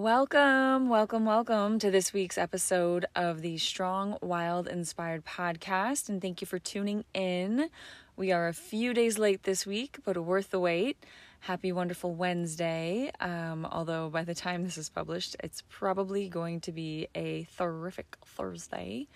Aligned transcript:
Welcome, 0.00 0.88
welcome, 0.88 1.26
welcome 1.26 1.78
to 1.78 1.90
this 1.90 2.14
week's 2.14 2.38
episode 2.38 3.04
of 3.14 3.42
the 3.42 3.58
Strong 3.58 4.16
Wild 4.22 4.66
Inspired 4.66 5.26
podcast. 5.26 6.08
And 6.08 6.22
thank 6.22 6.40
you 6.40 6.46
for 6.46 6.58
tuning 6.58 7.04
in. 7.12 7.68
We 8.16 8.32
are 8.32 8.48
a 8.48 8.54
few 8.54 8.94
days 8.94 9.18
late 9.18 9.42
this 9.42 9.66
week, 9.66 9.98
but 10.02 10.16
worth 10.16 10.52
the 10.52 10.58
wait. 10.58 10.96
Happy, 11.40 11.70
wonderful 11.70 12.14
Wednesday. 12.14 13.12
Um, 13.20 13.68
although 13.70 14.08
by 14.08 14.24
the 14.24 14.34
time 14.34 14.64
this 14.64 14.78
is 14.78 14.88
published, 14.88 15.36
it's 15.44 15.64
probably 15.68 16.30
going 16.30 16.60
to 16.60 16.72
be 16.72 17.08
a 17.14 17.46
terrific 17.58 18.16
Thursday. 18.24 19.06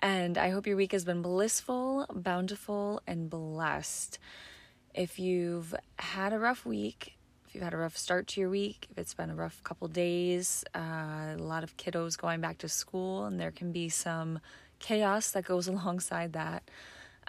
And 0.00 0.36
I 0.36 0.50
hope 0.50 0.66
your 0.66 0.76
week 0.76 0.92
has 0.92 1.06
been 1.06 1.22
blissful, 1.22 2.04
bountiful, 2.12 3.00
and 3.06 3.30
blessed. 3.30 4.18
If 4.92 5.18
you've 5.18 5.74
had 5.98 6.34
a 6.34 6.38
rough 6.38 6.66
week, 6.66 7.17
you've 7.58 7.64
had 7.64 7.74
a 7.74 7.76
rough 7.76 7.96
start 7.96 8.28
to 8.28 8.40
your 8.40 8.50
week, 8.50 8.86
if 8.88 8.98
it's 8.98 9.14
been 9.14 9.30
a 9.30 9.34
rough 9.34 9.60
couple 9.64 9.88
days, 9.88 10.64
uh, 10.76 11.34
a 11.34 11.36
lot 11.38 11.64
of 11.64 11.76
kiddos 11.76 12.16
going 12.16 12.40
back 12.40 12.56
to 12.56 12.68
school, 12.68 13.24
and 13.24 13.40
there 13.40 13.50
can 13.50 13.72
be 13.72 13.88
some 13.88 14.38
chaos 14.78 15.32
that 15.32 15.44
goes 15.44 15.66
alongside 15.74 16.34
that. 16.34 16.70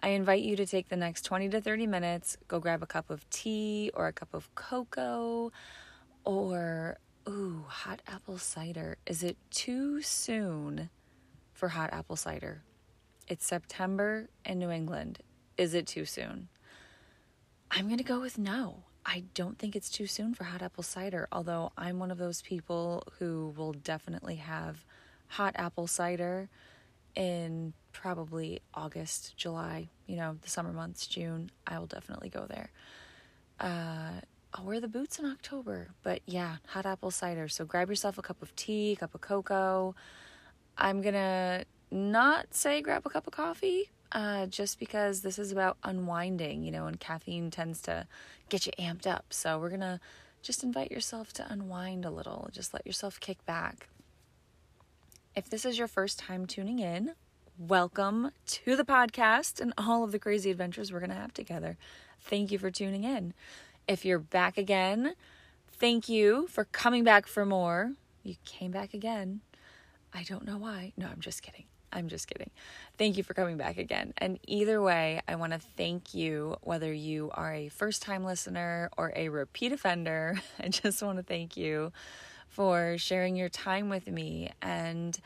I 0.03 0.09
invite 0.09 0.43
you 0.43 0.55
to 0.55 0.67
take 0.67 0.89
the 0.89 0.95
next 0.95 1.23
20 1.23 1.49
to 1.49 1.59
30 1.59 1.87
minutes, 1.87 2.37
go 2.47 2.59
grab 2.59 2.83
a 2.83 2.85
cup 2.85 3.09
of 3.09 3.27
tea 3.31 3.89
or 3.95 4.05
a 4.05 4.13
cup 4.13 4.29
of 4.35 4.53
cocoa 4.53 5.51
or, 6.25 6.99
ooh, 7.27 7.65
hot 7.67 8.03
apple 8.05 8.37
cider. 8.37 8.97
Is 9.07 9.23
it 9.23 9.35
too 9.49 10.03
soon 10.03 10.91
for 11.53 11.69
hot 11.69 11.91
apple 11.91 12.15
cider? 12.15 12.61
It's 13.27 13.47
September 13.47 14.29
in 14.45 14.59
New 14.59 14.69
England. 14.69 15.23
Is 15.57 15.73
it 15.73 15.87
too 15.87 16.05
soon? 16.05 16.49
I'm 17.71 17.87
going 17.87 17.97
to 17.97 18.03
go 18.03 18.19
with 18.19 18.37
no. 18.37 18.83
I 19.11 19.23
don't 19.33 19.57
think 19.57 19.75
it's 19.75 19.89
too 19.89 20.05
soon 20.05 20.35
for 20.35 20.43
hot 20.43 20.61
apple 20.61 20.83
cider, 20.83 21.27
although 21.31 21.71
I'm 21.75 21.97
one 21.97 22.11
of 22.11 22.19
those 22.19 22.43
people 22.43 23.01
who 23.17 23.55
will 23.57 23.73
definitely 23.73 24.35
have 24.35 24.85
hot 25.29 25.55
apple 25.57 25.87
cider 25.87 26.47
in 27.15 27.73
probably 27.91 28.61
August, 28.71 29.35
July, 29.35 29.89
you 30.05 30.15
know, 30.15 30.37
the 30.43 30.49
summer 30.49 30.71
months, 30.71 31.07
June. 31.07 31.49
I 31.65 31.79
will 31.79 31.87
definitely 31.87 32.29
go 32.29 32.45
there. 32.47 32.69
Uh, 33.59 34.21
I'll 34.53 34.65
wear 34.65 34.79
the 34.79 34.87
boots 34.87 35.17
in 35.17 35.25
October, 35.25 35.87
but 36.03 36.21
yeah, 36.27 36.57
hot 36.67 36.85
apple 36.85 37.09
cider. 37.09 37.47
So 37.47 37.65
grab 37.65 37.89
yourself 37.89 38.19
a 38.19 38.21
cup 38.21 38.43
of 38.43 38.55
tea, 38.55 38.95
cup 38.99 39.15
of 39.15 39.21
cocoa. 39.21 39.95
I'm 40.77 41.01
gonna 41.01 41.65
not 41.89 42.53
say 42.53 42.79
grab 42.83 43.07
a 43.07 43.09
cup 43.09 43.25
of 43.25 43.33
coffee 43.33 43.89
uh, 44.11 44.45
just 44.47 44.79
because 44.79 45.21
this 45.21 45.39
is 45.39 45.51
about 45.51 45.77
unwinding, 45.83 46.63
you 46.63 46.71
know, 46.71 46.87
and 46.87 46.99
caffeine 46.99 47.51
tends 47.51 47.81
to 47.81 48.07
get 48.49 48.65
you 48.65 48.71
amped 48.79 49.07
up. 49.07 49.25
So 49.29 49.59
we're 49.59 49.69
going 49.69 49.81
to 49.81 49.99
just 50.41 50.63
invite 50.63 50.91
yourself 50.91 51.33
to 51.33 51.51
unwind 51.51 52.05
a 52.05 52.09
little, 52.09 52.49
just 52.51 52.73
let 52.73 52.85
yourself 52.85 53.19
kick 53.19 53.45
back. 53.45 53.87
If 55.35 55.49
this 55.49 55.65
is 55.65 55.77
your 55.77 55.87
first 55.87 56.19
time 56.19 56.45
tuning 56.45 56.79
in, 56.79 57.13
welcome 57.57 58.31
to 58.47 58.75
the 58.75 58.85
podcast 58.85 59.59
and 59.59 59.73
all 59.77 60.03
of 60.03 60.11
the 60.11 60.19
crazy 60.19 60.49
adventures 60.49 60.91
we're 60.91 60.99
going 60.99 61.11
to 61.11 61.15
have 61.15 61.33
together. 61.33 61.77
Thank 62.21 62.51
you 62.51 62.57
for 62.57 62.71
tuning 62.71 63.03
in. 63.03 63.33
If 63.87 64.05
you're 64.05 64.19
back 64.19 64.57
again, 64.57 65.13
thank 65.73 66.09
you 66.09 66.47
for 66.47 66.65
coming 66.65 67.03
back 67.03 67.27
for 67.27 67.45
more. 67.45 67.93
You 68.23 68.35
came 68.45 68.71
back 68.71 68.93
again. 68.93 69.41
I 70.13 70.23
don't 70.23 70.45
know 70.45 70.57
why. 70.57 70.93
No, 70.97 71.07
I'm 71.07 71.21
just 71.21 71.41
kidding. 71.41 71.65
I'm 71.91 72.07
just 72.07 72.27
kidding. 72.27 72.51
Thank 72.97 73.17
you 73.17 73.23
for 73.23 73.33
coming 73.33 73.57
back 73.57 73.77
again. 73.77 74.13
And 74.17 74.39
either 74.47 74.81
way, 74.81 75.21
I 75.27 75.35
want 75.35 75.53
to 75.53 75.59
thank 75.59 76.13
you, 76.13 76.57
whether 76.61 76.93
you 76.93 77.31
are 77.33 77.53
a 77.53 77.69
first 77.69 78.01
time 78.01 78.23
listener 78.23 78.89
or 78.97 79.11
a 79.15 79.29
repeat 79.29 79.71
offender. 79.71 80.39
I 80.59 80.69
just 80.69 81.01
want 81.01 81.17
to 81.17 81.23
thank 81.23 81.57
you 81.57 81.91
for 82.47 82.97
sharing 82.97 83.35
your 83.35 83.49
time 83.49 83.89
with 83.89 84.07
me 84.07 84.51
and 84.61 85.19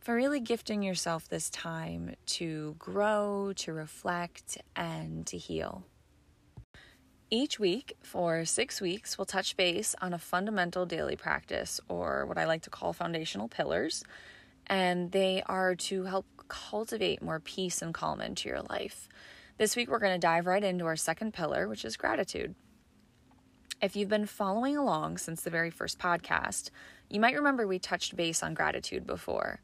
for 0.00 0.14
really 0.14 0.40
gifting 0.40 0.82
yourself 0.82 1.28
this 1.28 1.48
time 1.48 2.14
to 2.26 2.76
grow, 2.78 3.52
to 3.56 3.72
reflect, 3.72 4.58
and 4.76 5.26
to 5.26 5.38
heal. 5.38 5.84
Each 7.30 7.58
week 7.58 7.96
for 8.02 8.44
six 8.44 8.80
weeks, 8.80 9.16
we'll 9.16 9.24
touch 9.24 9.56
base 9.56 9.94
on 10.02 10.12
a 10.12 10.18
fundamental 10.18 10.84
daily 10.84 11.16
practice, 11.16 11.80
or 11.88 12.26
what 12.26 12.36
I 12.36 12.44
like 12.44 12.62
to 12.62 12.70
call 12.70 12.92
foundational 12.92 13.48
pillars 13.48 14.04
and 14.66 15.12
they 15.12 15.42
are 15.46 15.74
to 15.74 16.04
help 16.04 16.26
cultivate 16.48 17.22
more 17.22 17.40
peace 17.40 17.82
and 17.82 17.94
calm 17.94 18.20
into 18.20 18.48
your 18.48 18.62
life. 18.62 19.08
This 19.58 19.76
week, 19.76 19.88
we're 19.88 19.98
going 19.98 20.12
to 20.14 20.18
dive 20.18 20.46
right 20.46 20.64
into 20.64 20.86
our 20.86 20.96
second 20.96 21.32
pillar, 21.32 21.68
which 21.68 21.84
is 21.84 21.96
gratitude. 21.96 22.54
If 23.80 23.96
you've 23.96 24.08
been 24.08 24.26
following 24.26 24.76
along 24.76 25.18
since 25.18 25.42
the 25.42 25.50
very 25.50 25.70
first 25.70 25.98
podcast, 25.98 26.70
you 27.10 27.20
might 27.20 27.36
remember 27.36 27.66
we 27.66 27.78
touched 27.78 28.16
base 28.16 28.42
on 28.42 28.54
gratitude 28.54 29.06
before. 29.06 29.60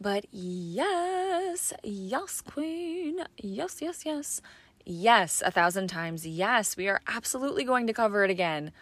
But 0.00 0.26
yes, 0.32 1.72
yes, 1.84 2.40
queen, 2.40 3.18
yes, 3.36 3.80
yes, 3.80 4.04
yes, 4.04 4.42
yes, 4.84 5.42
a 5.46 5.50
thousand 5.52 5.88
times, 5.88 6.26
yes, 6.26 6.76
we 6.76 6.88
are 6.88 7.00
absolutely 7.06 7.64
going 7.64 7.86
to 7.86 7.92
cover 7.92 8.24
it 8.24 8.30
again. 8.30 8.72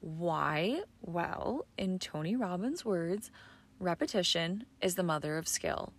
Why? 0.00 0.82
Well, 1.02 1.66
in 1.76 1.98
Tony 1.98 2.34
Robbins' 2.34 2.84
words, 2.84 3.30
repetition 3.82 4.64
is 4.80 4.94
the 4.94 5.02
mother 5.02 5.36
of 5.36 5.48
skill. 5.48 5.92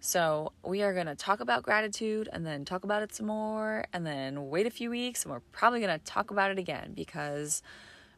So, 0.00 0.52
we 0.62 0.82
are 0.82 0.92
going 0.92 1.06
to 1.06 1.14
talk 1.14 1.40
about 1.40 1.62
gratitude 1.62 2.28
and 2.30 2.44
then 2.44 2.66
talk 2.66 2.84
about 2.84 3.02
it 3.02 3.14
some 3.14 3.26
more 3.26 3.86
and 3.94 4.06
then 4.06 4.50
wait 4.50 4.66
a 4.66 4.70
few 4.70 4.90
weeks 4.90 5.24
and 5.24 5.32
we're 5.32 5.40
probably 5.50 5.80
going 5.80 5.98
to 5.98 6.04
talk 6.04 6.30
about 6.30 6.50
it 6.50 6.58
again 6.58 6.92
because 6.94 7.62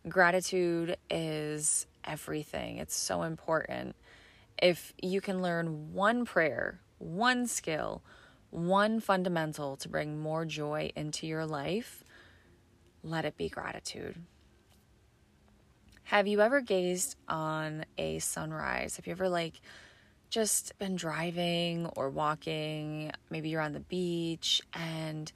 gratitude 0.08 0.96
is 1.08 1.86
everything. 2.04 2.78
It's 2.78 2.96
so 2.96 3.22
important. 3.22 3.94
If 4.60 4.92
you 5.00 5.20
can 5.20 5.42
learn 5.42 5.92
one 5.92 6.24
prayer, 6.24 6.80
one 6.98 7.46
skill, 7.46 8.02
one 8.50 8.98
fundamental 8.98 9.76
to 9.76 9.88
bring 9.88 10.18
more 10.18 10.44
joy 10.44 10.90
into 10.96 11.26
your 11.26 11.46
life, 11.46 12.02
let 13.04 13.24
it 13.24 13.36
be 13.36 13.48
gratitude. 13.48 14.16
Have 16.06 16.28
you 16.28 16.40
ever 16.40 16.60
gazed 16.60 17.16
on 17.26 17.84
a 17.98 18.20
sunrise? 18.20 18.94
Have 18.94 19.08
you 19.08 19.10
ever 19.10 19.28
like 19.28 19.60
just 20.30 20.78
been 20.78 20.94
driving 20.94 21.86
or 21.96 22.10
walking? 22.10 23.10
Maybe 23.28 23.48
you're 23.48 23.60
on 23.60 23.72
the 23.72 23.80
beach 23.80 24.62
and 24.72 25.32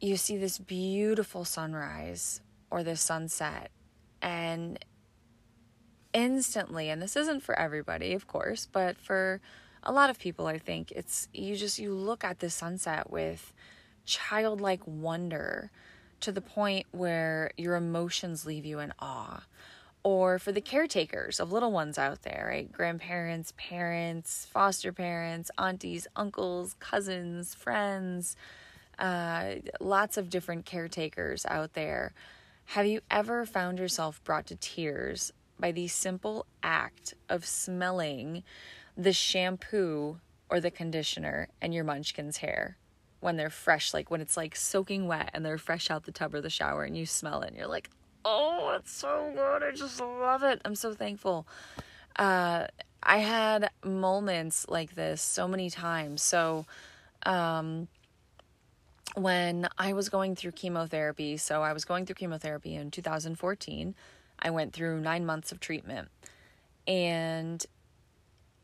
you 0.00 0.18
see 0.18 0.36
this 0.36 0.58
beautiful 0.58 1.46
sunrise 1.46 2.42
or 2.70 2.82
this 2.82 3.00
sunset 3.00 3.70
and 4.20 4.78
instantly 6.12 6.90
and 6.90 7.00
this 7.00 7.16
isn't 7.16 7.42
for 7.42 7.58
everybody 7.58 8.12
of 8.12 8.26
course 8.26 8.68
but 8.70 8.98
for 8.98 9.40
a 9.82 9.90
lot 9.90 10.10
of 10.10 10.18
people 10.18 10.46
i 10.46 10.58
think 10.58 10.90
it's 10.90 11.26
you 11.32 11.56
just 11.56 11.78
you 11.78 11.94
look 11.94 12.22
at 12.22 12.40
the 12.40 12.50
sunset 12.50 13.10
with 13.10 13.54
childlike 14.04 14.82
wonder 14.84 15.70
to 16.22 16.32
the 16.32 16.40
point 16.40 16.86
where 16.90 17.52
your 17.56 17.76
emotions 17.76 18.46
leave 18.46 18.64
you 18.64 18.78
in 18.78 18.92
awe. 18.98 19.44
Or 20.04 20.38
for 20.40 20.50
the 20.50 20.60
caretakers 20.60 21.38
of 21.38 21.52
little 21.52 21.70
ones 21.70 21.96
out 21.96 22.22
there, 22.22 22.46
right? 22.48 22.72
Grandparents, 22.72 23.52
parents, 23.56 24.48
foster 24.52 24.92
parents, 24.92 25.50
aunties, 25.58 26.08
uncles, 26.16 26.74
cousins, 26.80 27.54
friends, 27.54 28.36
uh, 28.98 29.56
lots 29.80 30.16
of 30.16 30.28
different 30.28 30.64
caretakers 30.64 31.46
out 31.46 31.74
there. 31.74 32.14
Have 32.66 32.86
you 32.86 33.00
ever 33.10 33.46
found 33.46 33.78
yourself 33.78 34.22
brought 34.24 34.46
to 34.46 34.56
tears 34.56 35.32
by 35.58 35.70
the 35.70 35.86
simple 35.86 36.46
act 36.62 37.14
of 37.28 37.46
smelling 37.46 38.42
the 38.96 39.12
shampoo 39.12 40.18
or 40.50 40.60
the 40.60 40.70
conditioner 40.70 41.48
and 41.60 41.72
your 41.72 41.84
munchkin's 41.84 42.38
hair? 42.38 42.76
When 43.22 43.36
they're 43.36 43.50
fresh, 43.50 43.94
like 43.94 44.10
when 44.10 44.20
it's 44.20 44.36
like 44.36 44.56
soaking 44.56 45.06
wet 45.06 45.30
and 45.32 45.44
they're 45.44 45.58
fresh 45.58 45.90
out 45.90 46.04
the 46.04 46.12
tub 46.12 46.34
or 46.34 46.40
the 46.40 46.50
shower 46.50 46.84
and 46.84 46.96
you 46.96 47.06
smell 47.06 47.42
it 47.42 47.48
and 47.48 47.56
you're 47.56 47.68
like, 47.68 47.88
oh, 48.24 48.74
it's 48.78 48.92
so 48.92 49.30
good. 49.34 49.62
I 49.62 49.70
just 49.72 50.00
love 50.00 50.42
it. 50.42 50.60
I'm 50.64 50.74
so 50.74 50.92
thankful. 50.92 51.46
Uh, 52.16 52.66
I 53.02 53.18
had 53.18 53.70
moments 53.84 54.66
like 54.68 54.94
this 54.94 55.22
so 55.22 55.46
many 55.46 55.70
times. 55.70 56.22
So, 56.22 56.66
um, 57.24 57.88
when 59.14 59.68
I 59.78 59.92
was 59.92 60.08
going 60.08 60.36
through 60.36 60.52
chemotherapy, 60.52 61.36
so 61.36 61.62
I 61.62 61.72
was 61.72 61.84
going 61.84 62.06
through 62.06 62.14
chemotherapy 62.14 62.74
in 62.74 62.90
2014, 62.90 63.94
I 64.38 64.50
went 64.50 64.72
through 64.72 65.00
nine 65.00 65.26
months 65.26 65.52
of 65.52 65.60
treatment. 65.60 66.08
And 66.86 67.64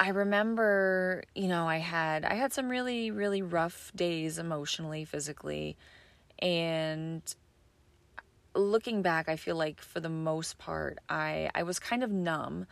I 0.00 0.10
remember, 0.10 1.24
you 1.34 1.48
know, 1.48 1.66
I 1.68 1.78
had 1.78 2.24
I 2.24 2.34
had 2.34 2.52
some 2.52 2.68
really 2.68 3.10
really 3.10 3.42
rough 3.42 3.90
days 3.96 4.38
emotionally, 4.38 5.04
physically, 5.04 5.76
and 6.38 7.22
looking 8.54 9.02
back, 9.02 9.28
I 9.28 9.36
feel 9.36 9.56
like 9.56 9.80
for 9.80 10.00
the 10.00 10.08
most 10.08 10.58
part, 10.58 10.98
I 11.08 11.50
I 11.54 11.64
was 11.64 11.78
kind 11.78 12.04
of 12.04 12.10
numb. 12.10 12.66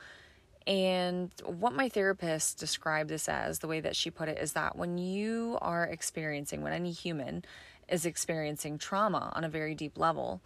And 0.67 1.31
what 1.45 1.75
my 1.75 1.89
therapist 1.89 2.59
described 2.59 3.09
this 3.09 3.29
as, 3.29 3.61
the 3.61 3.69
way 3.69 3.79
that 3.81 3.95
she 3.95 4.11
put 4.11 4.29
it, 4.29 4.39
is 4.39 4.53
that 4.55 4.77
when 4.77 4.99
you 4.99 5.59
are 5.63 5.85
experiencing, 5.85 6.63
when 6.63 6.73
any 6.73 6.91
human 6.91 7.45
is 7.89 8.05
experiencing 8.05 8.79
trauma 8.79 9.33
on 9.37 9.45
a 9.45 9.49
very 9.49 9.77
deep 9.77 9.97
level, 9.97 10.43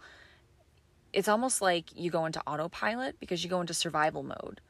it's 1.11 1.27
almost 1.27 1.59
like 1.61 1.85
you 1.95 2.11
go 2.11 2.25
into 2.25 2.39
autopilot 2.45 3.19
because 3.19 3.43
you 3.43 3.49
go 3.49 3.61
into 3.61 3.73
survival 3.73 4.21
mode 4.21 4.61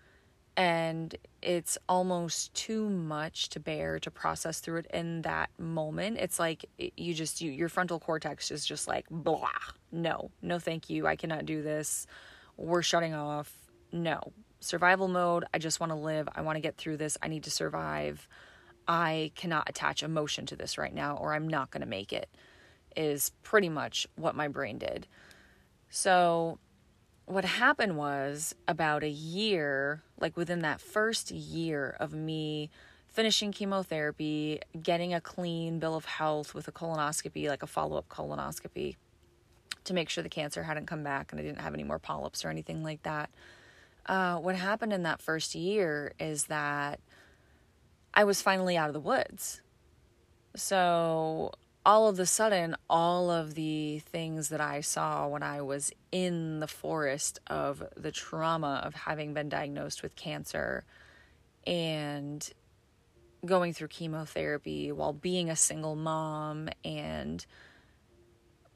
and 0.57 1.15
it's 1.41 1.77
almost 1.87 2.53
too 2.53 2.89
much 2.89 3.49
to 3.49 3.59
bear 3.59 3.99
to 3.99 4.11
process 4.11 4.59
through 4.59 4.79
it 4.79 4.87
in 4.93 5.21
that 5.23 5.49
moment. 5.57 6.17
It's 6.17 6.39
like 6.39 6.65
you 6.77 7.13
just 7.13 7.41
you 7.41 7.51
your 7.51 7.69
frontal 7.69 7.99
cortex 7.99 8.51
is 8.51 8.65
just 8.65 8.87
like 8.87 9.05
blah 9.09 9.49
no 9.91 10.31
no 10.41 10.57
thank 10.57 10.89
you 10.89 11.05
i 11.05 11.15
cannot 11.15 11.45
do 11.45 11.61
this 11.61 12.07
we're 12.57 12.81
shutting 12.81 13.13
off 13.13 13.51
no. 13.91 14.19
Survival 14.61 15.07
mode 15.07 15.43
i 15.53 15.57
just 15.57 15.79
want 15.79 15.91
to 15.91 15.95
live 15.95 16.29
i 16.35 16.41
want 16.41 16.55
to 16.55 16.61
get 16.61 16.77
through 16.77 16.95
this 16.95 17.17
i 17.23 17.27
need 17.27 17.43
to 17.43 17.51
survive 17.51 18.27
i 18.87 19.31
cannot 19.35 19.67
attach 19.67 20.03
emotion 20.03 20.45
to 20.45 20.55
this 20.55 20.77
right 20.77 20.93
now 20.93 21.17
or 21.17 21.33
i'm 21.33 21.47
not 21.47 21.71
going 21.71 21.81
to 21.81 21.87
make 21.87 22.13
it 22.13 22.29
is 22.95 23.31
pretty 23.43 23.69
much 23.69 24.07
what 24.15 24.35
my 24.35 24.47
brain 24.47 24.77
did. 24.77 25.07
So 25.89 26.59
what 27.31 27.45
happened 27.45 27.95
was 27.95 28.53
about 28.67 29.03
a 29.03 29.09
year, 29.09 30.03
like 30.19 30.35
within 30.35 30.59
that 30.59 30.81
first 30.81 31.31
year 31.31 31.95
of 31.99 32.13
me 32.13 32.69
finishing 33.07 33.51
chemotherapy, 33.53 34.59
getting 34.81 35.13
a 35.13 35.21
clean 35.21 35.79
bill 35.79 35.95
of 35.95 36.05
health 36.05 36.53
with 36.53 36.67
a 36.67 36.71
colonoscopy, 36.71 37.47
like 37.47 37.63
a 37.63 37.67
follow 37.67 37.97
up 37.97 38.09
colonoscopy, 38.09 38.97
to 39.85 39.93
make 39.93 40.09
sure 40.09 40.21
the 40.23 40.29
cancer 40.29 40.63
hadn't 40.63 40.87
come 40.87 41.03
back 41.03 41.31
and 41.31 41.39
I 41.39 41.43
didn't 41.43 41.61
have 41.61 41.73
any 41.73 41.83
more 41.83 41.99
polyps 41.99 42.43
or 42.43 42.49
anything 42.49 42.83
like 42.83 43.03
that. 43.03 43.29
Uh, 44.05 44.37
what 44.37 44.55
happened 44.55 44.91
in 44.91 45.03
that 45.03 45.21
first 45.21 45.55
year 45.55 46.13
is 46.19 46.45
that 46.45 46.99
I 48.13 48.25
was 48.25 48.41
finally 48.41 48.75
out 48.75 48.89
of 48.89 48.93
the 48.93 48.99
woods. 48.99 49.61
So 50.55 51.53
all 51.85 52.07
of 52.07 52.19
a 52.19 52.25
sudden, 52.25 52.75
all 52.89 53.31
of 53.31 53.55
the 53.55 53.99
things 53.99 54.49
that 54.49 54.61
I 54.61 54.81
saw 54.81 55.27
when 55.27 55.41
I 55.41 55.61
was 55.61 55.91
in 56.11 56.59
the 56.59 56.67
forest 56.67 57.39
of 57.47 57.83
the 57.95 58.11
trauma 58.11 58.81
of 58.83 58.93
having 58.93 59.33
been 59.33 59.49
diagnosed 59.49 60.03
with 60.03 60.15
cancer 60.15 60.83
and 61.65 62.47
going 63.45 63.73
through 63.73 63.87
chemotherapy 63.87 64.91
while 64.91 65.13
being 65.13 65.49
a 65.49 65.55
single 65.55 65.95
mom 65.95 66.69
and 66.85 67.43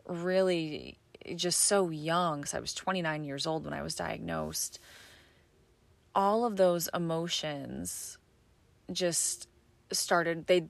really 0.08 0.98
just 1.36 1.60
so 1.62 1.90
young 1.90 2.42
because 2.42 2.56
I 2.56 2.60
was 2.60 2.74
29 2.74 3.24
years 3.24 3.46
old 3.46 3.66
when 3.66 3.74
I 3.74 3.84
was 3.84 3.94
diagnosed. 3.94 4.80
All 6.16 6.46
of 6.46 6.58
those 6.58 6.90
emotions 6.94 8.18
just 8.92 9.48
started 9.92 10.48
they 10.48 10.68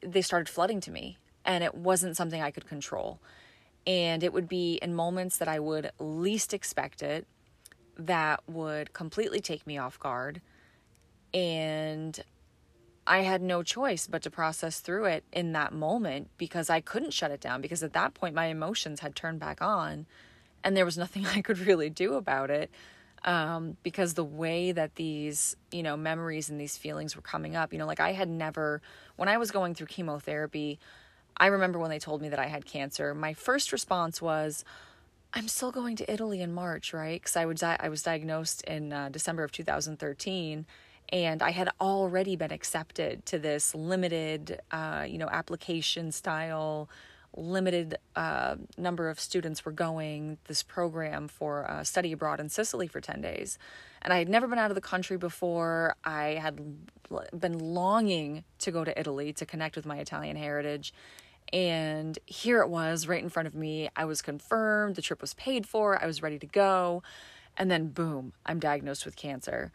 they 0.00 0.22
started 0.22 0.48
flooding 0.48 0.80
to 0.80 0.90
me 0.90 1.18
and 1.44 1.64
it 1.64 1.74
wasn't 1.74 2.16
something 2.16 2.42
I 2.42 2.50
could 2.50 2.66
control. 2.66 3.20
And 3.86 4.22
it 4.22 4.32
would 4.32 4.48
be 4.48 4.78
in 4.82 4.94
moments 4.94 5.38
that 5.38 5.48
I 5.48 5.58
would 5.58 5.90
least 5.98 6.52
expect 6.52 7.02
it 7.02 7.26
that 7.96 8.42
would 8.48 8.92
completely 8.92 9.40
take 9.40 9.66
me 9.66 9.78
off 9.78 9.98
guard. 9.98 10.40
And 11.32 12.22
I 13.06 13.20
had 13.22 13.42
no 13.42 13.62
choice 13.62 14.06
but 14.06 14.22
to 14.22 14.30
process 14.30 14.80
through 14.80 15.06
it 15.06 15.24
in 15.32 15.52
that 15.52 15.72
moment 15.72 16.28
because 16.38 16.70
I 16.70 16.80
couldn't 16.80 17.12
shut 17.12 17.30
it 17.30 17.40
down 17.40 17.60
because 17.60 17.82
at 17.82 17.92
that 17.94 18.14
point 18.14 18.34
my 18.34 18.46
emotions 18.46 19.00
had 19.00 19.16
turned 19.16 19.40
back 19.40 19.60
on 19.62 20.06
and 20.62 20.76
there 20.76 20.84
was 20.84 20.98
nothing 20.98 21.26
I 21.34 21.40
could 21.40 21.58
really 21.58 21.90
do 21.90 22.14
about 22.14 22.50
it. 22.50 22.70
Um, 23.22 23.76
because 23.82 24.14
the 24.14 24.24
way 24.24 24.72
that 24.72 24.94
these, 24.94 25.54
you 25.70 25.82
know, 25.82 25.94
memories 25.94 26.48
and 26.48 26.58
these 26.58 26.78
feelings 26.78 27.14
were 27.14 27.20
coming 27.20 27.54
up, 27.54 27.70
you 27.70 27.78
know, 27.78 27.84
like 27.84 28.00
I 28.00 28.12
had 28.12 28.30
never, 28.30 28.80
when 29.16 29.28
I 29.28 29.36
was 29.36 29.50
going 29.50 29.74
through 29.74 29.88
chemotherapy, 29.88 30.78
I 31.36 31.46
remember 31.46 31.78
when 31.78 31.90
they 31.90 31.98
told 31.98 32.20
me 32.22 32.28
that 32.28 32.38
I 32.38 32.46
had 32.46 32.66
cancer, 32.66 33.14
my 33.14 33.34
first 33.34 33.72
response 33.72 34.20
was, 34.20 34.64
I'm 35.32 35.48
still 35.48 35.70
going 35.70 35.96
to 35.96 36.12
Italy 36.12 36.40
in 36.40 36.52
March, 36.52 36.92
right? 36.92 37.20
Because 37.20 37.36
I, 37.36 37.50
di- 37.52 37.76
I 37.78 37.88
was 37.88 38.02
diagnosed 38.02 38.62
in 38.64 38.92
uh, 38.92 39.08
December 39.10 39.44
of 39.44 39.52
2013 39.52 40.66
and 41.12 41.42
I 41.42 41.50
had 41.50 41.70
already 41.80 42.36
been 42.36 42.52
accepted 42.52 43.26
to 43.26 43.38
this 43.38 43.74
limited, 43.74 44.60
uh, 44.70 45.06
you 45.08 45.18
know, 45.18 45.28
application 45.28 46.12
style, 46.12 46.88
limited 47.36 47.96
uh, 48.16 48.56
number 48.76 49.08
of 49.08 49.20
students 49.20 49.64
were 49.64 49.72
going 49.72 50.38
this 50.46 50.62
program 50.62 51.28
for 51.28 51.80
study 51.82 52.12
abroad 52.12 52.40
in 52.40 52.48
Sicily 52.48 52.86
for 52.86 53.00
10 53.00 53.20
days. 53.20 53.58
And 54.02 54.12
I 54.12 54.18
had 54.18 54.28
never 54.28 54.48
been 54.48 54.58
out 54.58 54.70
of 54.70 54.74
the 54.74 54.80
country 54.80 55.16
before. 55.16 55.94
I 56.04 56.38
had 56.40 56.60
been 57.38 57.58
longing 57.58 58.44
to 58.58 58.70
go 58.70 58.84
to 58.84 58.98
Italy 58.98 59.32
to 59.34 59.46
connect 59.46 59.76
with 59.76 59.84
my 59.86 59.98
Italian 59.98 60.36
heritage. 60.36 60.94
And 61.52 62.18
here 62.26 62.62
it 62.62 62.68
was 62.68 63.06
right 63.06 63.22
in 63.22 63.28
front 63.28 63.48
of 63.48 63.54
me. 63.54 63.88
I 63.96 64.04
was 64.04 64.22
confirmed, 64.22 64.94
the 64.94 65.02
trip 65.02 65.20
was 65.20 65.34
paid 65.34 65.66
for, 65.66 66.00
I 66.02 66.06
was 66.06 66.22
ready 66.22 66.38
to 66.38 66.46
go. 66.46 67.02
And 67.56 67.70
then, 67.70 67.88
boom, 67.88 68.32
I'm 68.46 68.60
diagnosed 68.60 69.04
with 69.04 69.16
cancer. 69.16 69.72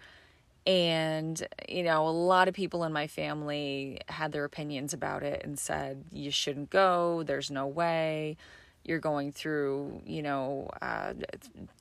And, 0.68 1.46
you 1.70 1.84
know, 1.84 2.08
a 2.08 2.10
lot 2.10 2.48
of 2.48 2.56
people 2.56 2.84
in 2.84 2.92
my 2.92 3.08
family 3.08 4.00
had 4.08 4.32
their 4.32 4.46
opinions 4.46 4.94
about 4.94 5.22
it 5.22 5.42
and 5.44 5.60
said, 5.60 6.06
you 6.12 6.32
shouldn't 6.32 6.72
go, 6.72 7.24
there's 7.24 7.52
no 7.52 7.68
way. 7.68 8.38
You're 8.84 9.00
going 9.00 9.32
through, 9.32 10.02
you 10.06 10.24
know, 10.24 10.70
uh, 10.82 11.14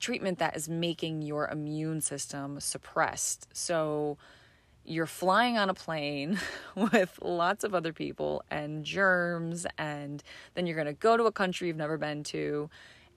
treatment 0.01 0.39
that 0.39 0.57
is 0.57 0.69
making 0.69 1.23
your 1.23 1.49
immune 1.49 2.01
system 2.01 2.61
suppressed. 2.61 3.49
So, 3.53 4.19
you're 4.87 5.07
flying 5.07 5.57
on 5.57 5.71
a 5.71 5.75
plane 5.75 6.39
with 6.77 7.19
lots 7.23 7.65
of 7.65 7.75
other 7.75 7.93
people 7.93 8.43
and 8.51 8.85
germs, 8.85 9.67
and 9.79 10.23
then 10.55 10.67
you're 10.67 10.77
going 10.77 10.87
to 10.87 10.93
go 10.93 11.17
to 11.17 11.25
a 11.25 11.33
country 11.33 11.69
you've 11.69 11.77
never 11.77 11.97
been 11.97 12.23
to, 12.25 12.69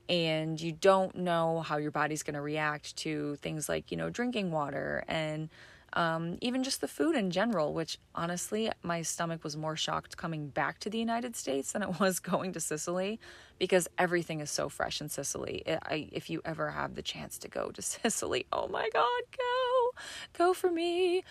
and 0.09 0.59
you 0.59 0.71
don't 0.71 1.15
know 1.15 1.62
how 1.62 1.77
your 1.77 1.92
body's 1.92 2.24
going 2.24 2.36
to 2.36 2.42
react 2.42 2.95
to 2.98 3.36
things 3.38 3.68
like, 3.68 3.92
you 3.92 3.98
know, 3.98 4.09
drinking 4.09 4.51
water 4.51 5.04
and 5.07 5.50
um, 5.94 6.38
even 6.42 6.63
just 6.63 6.81
the 6.81 6.88
food 6.88 7.15
in 7.15 7.31
general, 7.31 7.74
which 7.74 7.98
honestly, 8.13 8.69
my 8.83 9.01
stomach 9.01 9.44
was 9.44 9.56
more 9.56 9.75
shocked 9.75 10.18
coming 10.18 10.48
back 10.48 10.80
to 10.80 10.89
the 10.89 10.98
United 10.98 11.36
States 11.36 11.71
than 11.71 11.81
it 11.81 12.00
was 12.00 12.19
going 12.19 12.54
to 12.54 12.59
Sicily 12.59 13.19
because 13.57 13.88
everything 13.98 14.39
is 14.39 14.51
so 14.51 14.69
fresh 14.69 15.01
in 15.01 15.09
Sicily. 15.09 15.63
I, 15.68 16.10
if 16.12 16.30
you 16.30 16.42
ever 16.45 16.71
have 16.71 16.95
the 16.95 17.01
chance 17.01 17.38
to 17.39 17.48
go 17.48 17.71
to 17.71 17.81
Sicily, 17.81 18.45
oh 18.51 18.68
my 18.68 18.88
God, 18.94 19.21
go, 19.38 19.92
go 20.38 20.53
for 20.53 20.69
me. 20.69 21.24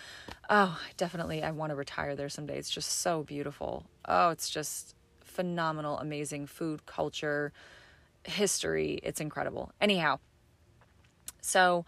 Oh, 0.50 0.79
definitely, 0.96 1.43
I 1.43 1.50
want 1.50 1.70
to 1.70 1.76
retire 1.76 2.17
there 2.17 2.29
someday. 2.29 2.58
It's 2.58 2.70
just 2.70 3.00
so 3.00 3.22
beautiful. 3.22 3.84
Oh, 4.06 4.31
it's 4.31 4.50
just 4.50 4.96
phenomenal, 5.20 5.98
amazing 5.98 6.46
food, 6.46 6.86
culture, 6.86 7.53
history. 8.26 9.00
It's 9.02 9.20
incredible. 9.20 9.72
Anyhow, 9.80 10.18
so 11.40 11.84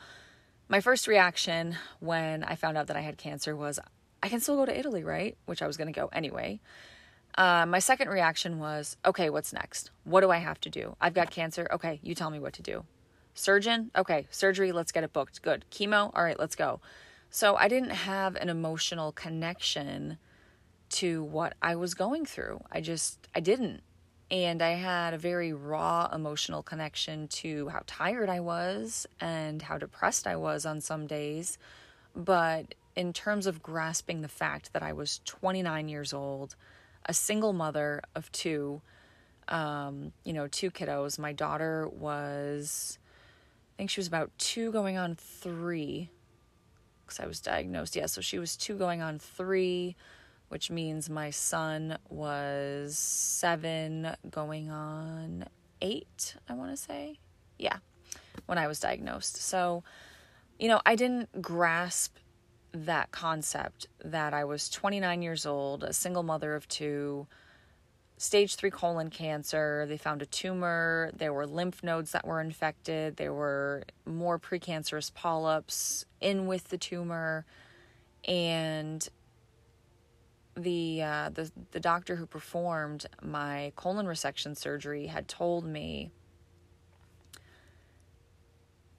my 0.68 0.80
first 0.80 1.07
reaction 1.07 1.76
when 2.00 2.45
I 2.45 2.54
found 2.54 2.76
out 2.76 2.87
that 2.88 2.97
I 2.97 3.00
had 3.00 3.18
cancer 3.18 3.57
was, 3.57 3.80
I 4.23 4.28
can 4.28 4.40
still 4.40 4.57
go 4.57 4.66
to 4.66 4.78
Italy, 4.78 5.04
right? 5.04 5.37
Which 5.47 5.62
I 5.62 5.66
was 5.66 5.76
going 5.76 5.92
to 5.92 5.99
go 5.99 6.09
anyway. 6.12 6.61
Uh, 7.37 7.66
my 7.66 7.78
second 7.78 8.09
reaction 8.09 8.59
was, 8.59 8.97
okay, 9.04 9.30
what's 9.30 9.52
next? 9.52 9.90
What 10.04 10.23
do 10.23 10.30
I 10.30 10.38
have 10.38 10.61
to 10.62 10.71
do? 10.71 10.97
I've 11.00 11.14
got 11.14 11.30
cancer. 11.30 11.68
Okay, 11.73 12.00
you 12.02 12.14
tell 12.14 12.30
me 12.30 12.40
what 12.40 12.54
to 12.54 12.62
do. 12.62 12.85
Surgeon? 13.35 13.90
Okay, 13.97 14.26
surgery, 14.30 14.73
let's 14.73 14.90
get 14.90 15.04
it 15.04 15.12
booked. 15.12 15.42
Good. 15.42 15.64
Chemo? 15.71 16.11
All 16.14 16.25
right, 16.25 16.38
let's 16.38 16.57
go. 16.57 16.80
So 17.30 17.54
I 17.54 17.68
didn't 17.68 17.90
have 17.90 18.35
an 18.37 18.49
emotional 18.49 19.12
connection 19.12 20.18
to 20.90 21.23
what 21.23 21.54
I 21.62 21.76
was 21.76 21.95
going 21.95 22.26
through. 22.26 22.61
I 22.73 22.80
just, 22.80 23.28
I 23.35 23.40
didn't. 23.40 23.83
And 24.31 24.61
I 24.61 24.71
had 24.71 25.15
a 25.15 25.19
very 25.19 25.53
raw 25.53 26.09
emotional 26.13 26.63
connection 26.63 27.29
to 27.29 27.69
how 27.69 27.83
tired 27.87 28.29
I 28.29 28.41
was 28.41 29.07
and 29.21 29.63
how 29.63 29.79
depressed 29.79 30.27
I 30.27 30.37
was 30.37 30.67
on 30.67 30.81
some 30.83 31.07
days. 31.07 31.57
But 32.15 32.75
in 32.95 33.13
terms 33.13 33.47
of 33.47 33.63
grasping 33.63 34.21
the 34.21 34.29
fact 34.29 34.73
that 34.75 34.83
I 34.83 34.93
was 34.93 35.21
29 35.25 35.89
years 35.89 36.13
old, 36.13 36.57
a 37.07 37.15
single 37.15 37.55
mother 37.55 38.03
of 38.15 38.31
two, 38.33 38.83
um, 39.49 40.13
you 40.25 40.35
know, 40.35 40.47
two 40.47 40.71
kiddos. 40.71 41.19
My 41.19 41.33
daughter 41.33 41.89
was, 41.89 42.99
I 43.75 43.77
think 43.79 43.89
she 43.89 44.01
was 44.01 44.09
about 44.09 44.31
two 44.37 44.71
going 44.73 44.99
on 44.99 45.15
three 45.15 46.11
because 47.07 47.21
I 47.21 47.27
was 47.27 47.41
diagnosed. 47.41 47.97
Yeah, 47.97 48.07
so 48.07 48.21
she 48.21 48.39
was 48.39 48.57
two 48.57 48.77
going 48.77 49.01
on 49.01 49.19
three 49.19 49.97
which 50.49 50.71
means 50.71 51.11
my 51.11 51.31
son 51.31 51.99
was 52.09 52.97
seven 52.99 54.14
going 54.31 54.71
on 54.71 55.45
eight, 55.81 56.37
I 56.49 56.55
want 56.55 56.71
to 56.71 56.76
say. 56.76 57.19
Yeah, 57.59 57.78
when 58.47 58.59
I 58.59 58.67
was 58.67 58.81
diagnosed. 58.81 59.37
So, 59.37 59.83
you 60.59 60.69
know, 60.69 60.81
I 60.87 60.95
didn't 60.95 61.43
grasp 61.43 62.17
that 62.73 63.11
concept 63.11 63.87
that 64.05 64.35
I 64.35 64.45
was 64.45 64.69
29 64.69 65.23
years 65.23 65.47
old, 65.47 65.85
a 65.85 65.93
single 65.93 66.23
mother 66.23 66.55
of 66.55 66.69
two, 66.69 67.26
stage 68.17 68.57
three 68.57 68.71
colon 68.71 69.11
cancer. 69.11 69.87
They 69.88 69.97
found 69.97 70.23
a 70.23 70.26
tumor. 70.26 71.11
There 71.17 71.33
were 71.33 71.47
lymph 71.47 71.83
nodes 71.83 72.12
that 72.12 72.26
were 72.26 72.40
infected. 72.40 73.17
There 73.17 73.33
were 73.33 73.85
more 74.05 74.38
precancerous 74.38 75.12
polyps 75.12 76.05
in 76.21 76.47
with 76.47 76.69
the 76.69 76.78
tumor. 76.78 77.47
And 78.26 79.09
the 80.59 81.03
uh, 81.03 81.31
the 81.31 81.50
the 81.71 81.81
doctor 81.81 82.17
who 82.17 82.27
performed 82.27 83.07
my 83.23 83.73
colon 83.77 84.07
resection 84.07 84.57
surgery 84.57 85.07
had 85.07 85.29
told 85.29 85.65
me 85.65 86.11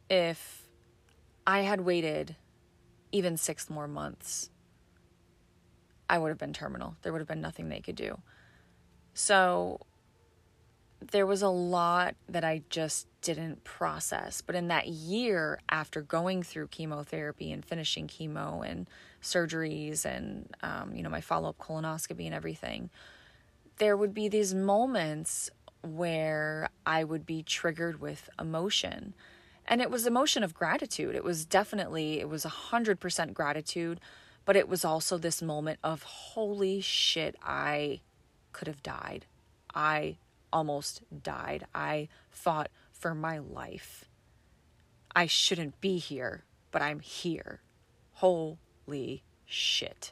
if 0.10 0.68
I 1.46 1.62
had 1.62 1.82
waited 1.82 2.36
even 3.12 3.38
six 3.38 3.70
more 3.70 3.88
months, 3.88 4.50
I 6.10 6.18
would 6.18 6.30
have 6.30 6.38
been 6.38 6.54
terminal. 6.54 6.96
There 7.02 7.12
would 7.12 7.20
have 7.20 7.28
been 7.28 7.42
nothing 7.42 7.70
they 7.70 7.82
could 7.82 7.96
do. 7.96 8.20
So 9.14 9.80
there 11.02 11.26
was 11.26 11.42
a 11.42 11.50
lot 11.50 12.16
that 12.28 12.44
I 12.44 12.64
just 12.70 13.08
didn't 13.22 13.64
process. 13.64 14.42
But 14.42 14.56
in 14.56 14.68
that 14.68 14.88
year 14.88 15.60
after 15.70 16.02
going 16.02 16.44
through 16.44 16.68
chemotherapy 16.68 17.52
and 17.52 17.64
finishing 17.64 18.08
chemo 18.08 18.68
and 18.68 18.88
surgeries 19.22 20.06
and, 20.06 20.54
um, 20.62 20.94
you 20.94 21.04
know, 21.04 21.10
my 21.10 21.22
follow 21.22 21.50
up 21.50 21.58
colonoscopy 21.58 22.26
and 22.26 22.34
everything, 22.34 22.90
there 23.78 23.96
would 23.96 24.14
be 24.14 24.28
these 24.28 24.54
moments 24.54 25.50
where 25.82 26.70
I 26.86 27.04
would 27.04 27.26
be 27.26 27.44
triggered 27.44 28.02
with 28.02 28.30
emotion. 28.38 29.14
And 29.66 29.82
it 29.82 29.90
was 29.90 30.06
emotion 30.06 30.44
of 30.44 30.54
gratitude. 30.54 31.16
It 31.16 31.24
was 31.24 31.46
definitely, 31.46 32.20
it 32.20 32.28
was 32.28 32.44
100% 32.44 33.34
gratitude, 33.34 34.02
but 34.44 34.58
it 34.58 34.68
was 34.68 34.84
also 34.84 35.18
this 35.18 35.42
moment 35.42 35.80
of, 35.84 36.04
holy 36.04 36.82
shit, 36.82 37.36
I 37.42 38.02
could 38.52 38.68
have 38.68 38.84
died. 38.84 39.26
I 39.74 40.18
almost 40.52 41.02
died. 41.24 41.66
I 41.74 42.08
fought 42.30 42.70
for 42.92 43.14
my 43.16 43.38
life. 43.38 44.06
I 45.16 45.26
shouldn't 45.26 45.80
be 45.82 45.98
here, 45.98 46.44
but 46.72 46.82
I'm 46.82 47.00
here. 47.00 47.62
Holy 48.14 49.24
shit. 49.46 50.12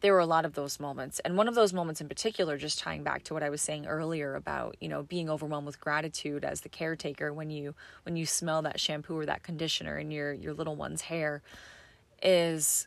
There 0.00 0.12
were 0.12 0.18
a 0.18 0.26
lot 0.26 0.44
of 0.44 0.52
those 0.52 0.78
moments. 0.78 1.20
And 1.20 1.36
one 1.36 1.48
of 1.48 1.54
those 1.54 1.72
moments 1.72 2.00
in 2.00 2.08
particular, 2.08 2.58
just 2.58 2.78
tying 2.78 3.02
back 3.02 3.24
to 3.24 3.34
what 3.34 3.42
I 3.42 3.48
was 3.48 3.62
saying 3.62 3.86
earlier 3.86 4.34
about, 4.34 4.76
you 4.80 4.88
know, 4.88 5.02
being 5.02 5.30
overwhelmed 5.30 5.66
with 5.66 5.80
gratitude 5.80 6.44
as 6.44 6.60
the 6.60 6.68
caretaker 6.68 7.32
when 7.32 7.48
you 7.48 7.74
when 8.02 8.16
you 8.16 8.26
smell 8.26 8.60
that 8.62 8.80
shampoo 8.80 9.16
or 9.16 9.26
that 9.26 9.42
conditioner 9.42 9.96
in 9.96 10.10
your 10.10 10.32
your 10.32 10.52
little 10.52 10.76
one's 10.76 11.02
hair, 11.02 11.42
is 12.22 12.86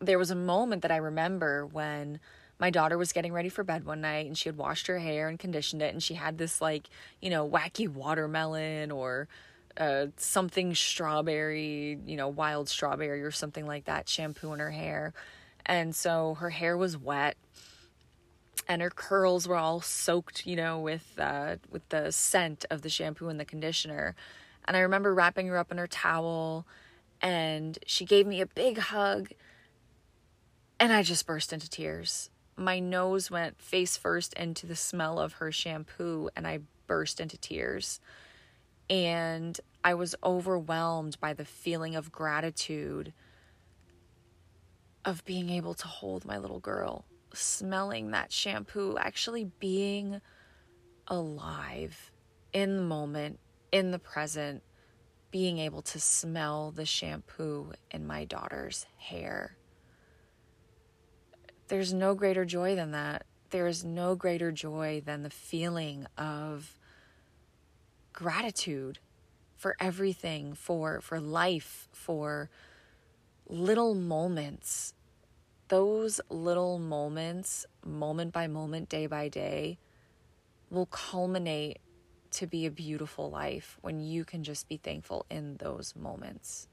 there 0.00 0.18
was 0.18 0.30
a 0.30 0.36
moment 0.36 0.82
that 0.82 0.90
I 0.90 0.96
remember 0.96 1.66
when 1.66 2.18
my 2.58 2.70
daughter 2.70 2.96
was 2.96 3.12
getting 3.12 3.32
ready 3.32 3.48
for 3.48 3.64
bed 3.64 3.84
one 3.84 4.00
night 4.00 4.26
and 4.26 4.38
she 4.38 4.48
had 4.48 4.56
washed 4.56 4.86
her 4.86 4.98
hair 4.98 5.28
and 5.28 5.38
conditioned 5.38 5.82
it 5.82 5.92
and 5.92 6.02
she 6.02 6.14
had 6.14 6.38
this 6.38 6.60
like 6.60 6.88
you 7.20 7.30
know 7.30 7.48
wacky 7.48 7.88
watermelon 7.88 8.90
or 8.90 9.28
uh, 9.76 10.06
something 10.16 10.74
strawberry 10.74 11.98
you 12.06 12.16
know 12.16 12.28
wild 12.28 12.68
strawberry 12.68 13.22
or 13.22 13.30
something 13.30 13.66
like 13.66 13.84
that 13.86 14.08
shampoo 14.08 14.52
in 14.52 14.60
her 14.60 14.70
hair. 14.70 15.12
And 15.66 15.96
so 15.96 16.34
her 16.34 16.50
hair 16.50 16.76
was 16.76 16.96
wet 16.96 17.36
and 18.68 18.82
her 18.82 18.90
curls 18.90 19.48
were 19.48 19.56
all 19.56 19.80
soaked 19.80 20.46
you 20.46 20.56
know 20.56 20.78
with 20.78 21.18
uh, 21.18 21.56
with 21.70 21.88
the 21.88 22.12
scent 22.12 22.64
of 22.70 22.82
the 22.82 22.88
shampoo 22.88 23.28
and 23.28 23.40
the 23.40 23.44
conditioner. 23.44 24.14
And 24.66 24.76
i 24.76 24.80
remember 24.80 25.12
wrapping 25.12 25.48
her 25.48 25.58
up 25.58 25.72
in 25.72 25.78
her 25.78 25.86
towel 25.86 26.66
and 27.20 27.78
she 27.86 28.04
gave 28.04 28.26
me 28.26 28.40
a 28.40 28.46
big 28.46 28.78
hug 28.78 29.30
and 30.80 30.92
i 30.92 31.02
just 31.02 31.26
burst 31.26 31.52
into 31.52 31.68
tears 31.68 32.30
my 32.56 32.78
nose 32.78 33.30
went 33.30 33.60
face 33.60 33.96
first 33.96 34.32
into 34.34 34.66
the 34.66 34.76
smell 34.76 35.18
of 35.18 35.34
her 35.34 35.50
shampoo 35.50 36.28
and 36.36 36.46
I 36.46 36.60
burst 36.86 37.20
into 37.20 37.36
tears. 37.36 38.00
And 38.88 39.58
I 39.82 39.94
was 39.94 40.14
overwhelmed 40.22 41.18
by 41.20 41.32
the 41.32 41.44
feeling 41.44 41.96
of 41.96 42.12
gratitude 42.12 43.12
of 45.04 45.24
being 45.24 45.50
able 45.50 45.74
to 45.74 45.86
hold 45.86 46.24
my 46.24 46.38
little 46.38 46.60
girl, 46.60 47.04
smelling 47.32 48.10
that 48.10 48.32
shampoo, 48.32 48.96
actually 48.98 49.50
being 49.58 50.20
alive 51.08 52.10
in 52.52 52.76
the 52.76 52.82
moment, 52.82 53.38
in 53.72 53.90
the 53.90 53.98
present, 53.98 54.62
being 55.30 55.58
able 55.58 55.82
to 55.82 55.98
smell 55.98 56.70
the 56.70 56.86
shampoo 56.86 57.72
in 57.90 58.06
my 58.06 58.24
daughter's 58.24 58.86
hair 58.96 59.56
there's 61.68 61.92
no 61.92 62.14
greater 62.14 62.44
joy 62.44 62.74
than 62.74 62.92
that. 62.92 63.24
There 63.50 63.66
is 63.66 63.84
no 63.84 64.14
greater 64.14 64.50
joy 64.52 65.02
than 65.04 65.22
the 65.22 65.30
feeling 65.30 66.06
of 66.18 66.78
gratitude 68.12 68.98
for 69.56 69.76
everything, 69.80 70.54
for 70.54 71.00
for 71.00 71.20
life, 71.20 71.88
for 71.92 72.50
little 73.48 73.94
moments. 73.94 74.94
Those 75.68 76.20
little 76.28 76.78
moments, 76.78 77.64
moment 77.84 78.32
by 78.32 78.46
moment, 78.46 78.88
day 78.88 79.06
by 79.06 79.28
day, 79.28 79.78
will 80.70 80.86
culminate 80.86 81.78
to 82.32 82.46
be 82.46 82.66
a 82.66 82.70
beautiful 82.70 83.30
life 83.30 83.78
when 83.80 84.00
you 84.00 84.24
can 84.24 84.42
just 84.42 84.68
be 84.68 84.76
thankful 84.76 85.24
in 85.30 85.56
those 85.58 85.94
moments. 85.96 86.68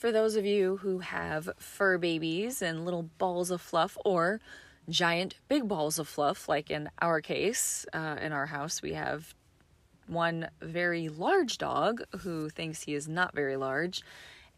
For 0.00 0.12
those 0.12 0.34
of 0.34 0.46
you 0.46 0.78
who 0.78 1.00
have 1.00 1.50
fur 1.58 1.98
babies 1.98 2.62
and 2.62 2.86
little 2.86 3.02
balls 3.18 3.50
of 3.50 3.60
fluff, 3.60 3.98
or 4.02 4.40
giant 4.88 5.34
big 5.46 5.68
balls 5.68 5.98
of 5.98 6.08
fluff, 6.08 6.48
like 6.48 6.70
in 6.70 6.88
our 7.02 7.20
case, 7.20 7.84
uh, 7.92 8.16
in 8.18 8.32
our 8.32 8.46
house, 8.46 8.80
we 8.80 8.94
have 8.94 9.34
one 10.06 10.48
very 10.62 11.10
large 11.10 11.58
dog 11.58 12.02
who 12.20 12.48
thinks 12.48 12.84
he 12.84 12.94
is 12.94 13.08
not 13.08 13.34
very 13.34 13.58
large, 13.58 14.00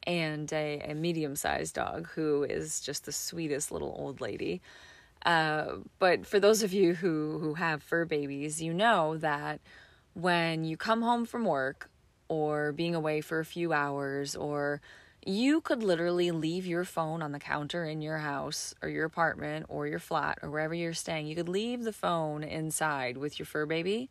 and 0.05 0.53
a, 0.53 0.79
a 0.89 0.95
medium 0.95 1.35
sized 1.35 1.75
dog 1.75 2.07
who 2.15 2.45
is 2.45 2.81
just 2.81 3.05
the 3.05 3.11
sweetest 3.11 3.73
little 3.73 3.97
old 3.99 4.21
lady. 4.21 4.63
Uh, 5.27 5.79
but 5.99 6.25
for 6.25 6.39
those 6.39 6.63
of 6.63 6.73
you 6.73 6.95
who, 6.95 7.41
who 7.41 7.55
have 7.55 7.83
fur 7.83 8.05
babies, 8.05 8.63
you 8.63 8.73
know 8.73 9.17
that 9.17 9.61
when 10.15 10.63
you 10.63 10.77
come 10.77 11.03
home 11.03 11.25
from 11.25 11.45
work 11.45 11.91
or 12.29 12.71
being 12.71 12.95
away 12.95 13.21
for 13.21 13.41
a 13.41 13.45
few 13.45 13.73
hours 13.73 14.37
or 14.37 14.81
you 15.25 15.61
could 15.61 15.83
literally 15.83 16.31
leave 16.31 16.67
your 16.67 16.85
phone 16.85 17.23
on 17.23 17.33
the 17.33 17.39
counter 17.39 17.85
in 17.85 18.03
your 18.03 18.19
house 18.19 18.75
or 18.83 18.89
your 18.89 19.05
apartment 19.05 19.67
or 19.69 19.87
your 19.87 19.99
flat 19.99 20.39
or 20.43 20.51
wherever 20.51 20.75
you're 20.75 20.95
staying. 20.95 21.27
You 21.27 21.37
could 21.37 21.49
leave 21.49 21.85
the 21.85 21.93
phone 21.93 22.43
inside 22.43 23.17
with 23.17 23.39
your 23.39 23.47
fur 23.47 23.67
baby, 23.67 24.11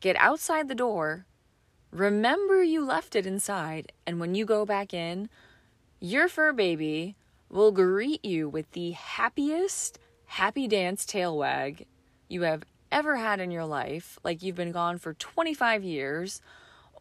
get 0.00 0.16
outside 0.16 0.68
the 0.68 0.74
door, 0.74 1.26
remember 1.92 2.62
you 2.62 2.84
left 2.84 3.14
it 3.14 3.26
inside, 3.26 3.92
and 4.06 4.18
when 4.18 4.34
you 4.34 4.44
go 4.44 4.66
back 4.66 4.92
in, 4.92 5.28
your 6.00 6.28
fur 6.28 6.52
baby 6.52 7.14
will 7.48 7.70
greet 7.70 8.24
you 8.24 8.48
with 8.48 8.70
the 8.72 8.90
happiest 8.90 9.98
happy 10.26 10.66
dance 10.66 11.04
tail 11.04 11.38
wag 11.38 11.86
you 12.28 12.42
have 12.42 12.64
ever 12.90 13.16
had 13.16 13.38
in 13.38 13.50
your 13.50 13.64
life, 13.64 14.18
like 14.24 14.42
you've 14.42 14.56
been 14.56 14.72
gone 14.72 14.98
for 14.98 15.14
25 15.14 15.84
years 15.84 16.40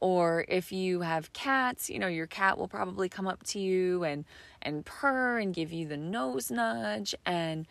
or 0.03 0.43
if 0.50 0.74
you 0.74 1.00
have 1.00 1.31
cats, 1.31 1.89
you 1.89 1.98
know, 1.98 2.07
your 2.10 2.27
cat 2.27 2.57
will 2.57 2.67
probably 2.67 3.07
come 3.07 3.25
up 3.25 3.41
to 3.41 3.57
you 3.57 4.03
and 4.03 4.25
and 4.62 4.86
purr 4.86 5.39
and 5.39 5.55
give 5.55 5.72
you 5.72 5.88
the 5.88 5.95
nose 5.95 6.51
nudge 6.51 7.15
and 7.25 7.65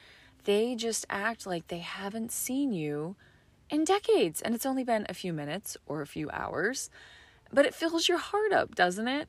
they 0.44 0.74
just 0.74 1.04
act 1.10 1.46
like 1.46 1.68
they 1.68 1.80
haven't 1.80 2.32
seen 2.32 2.72
you 2.72 3.16
in 3.68 3.84
decades 3.84 4.40
and 4.40 4.54
it's 4.54 4.64
only 4.64 4.82
been 4.82 5.04
a 5.10 5.14
few 5.14 5.30
minutes 5.34 5.76
or 5.84 6.00
a 6.00 6.06
few 6.06 6.30
hours, 6.30 6.88
but 7.52 7.66
it 7.66 7.74
fills 7.74 8.08
your 8.08 8.16
heart 8.16 8.50
up, 8.50 8.74
doesn't 8.74 9.08
it? 9.08 9.28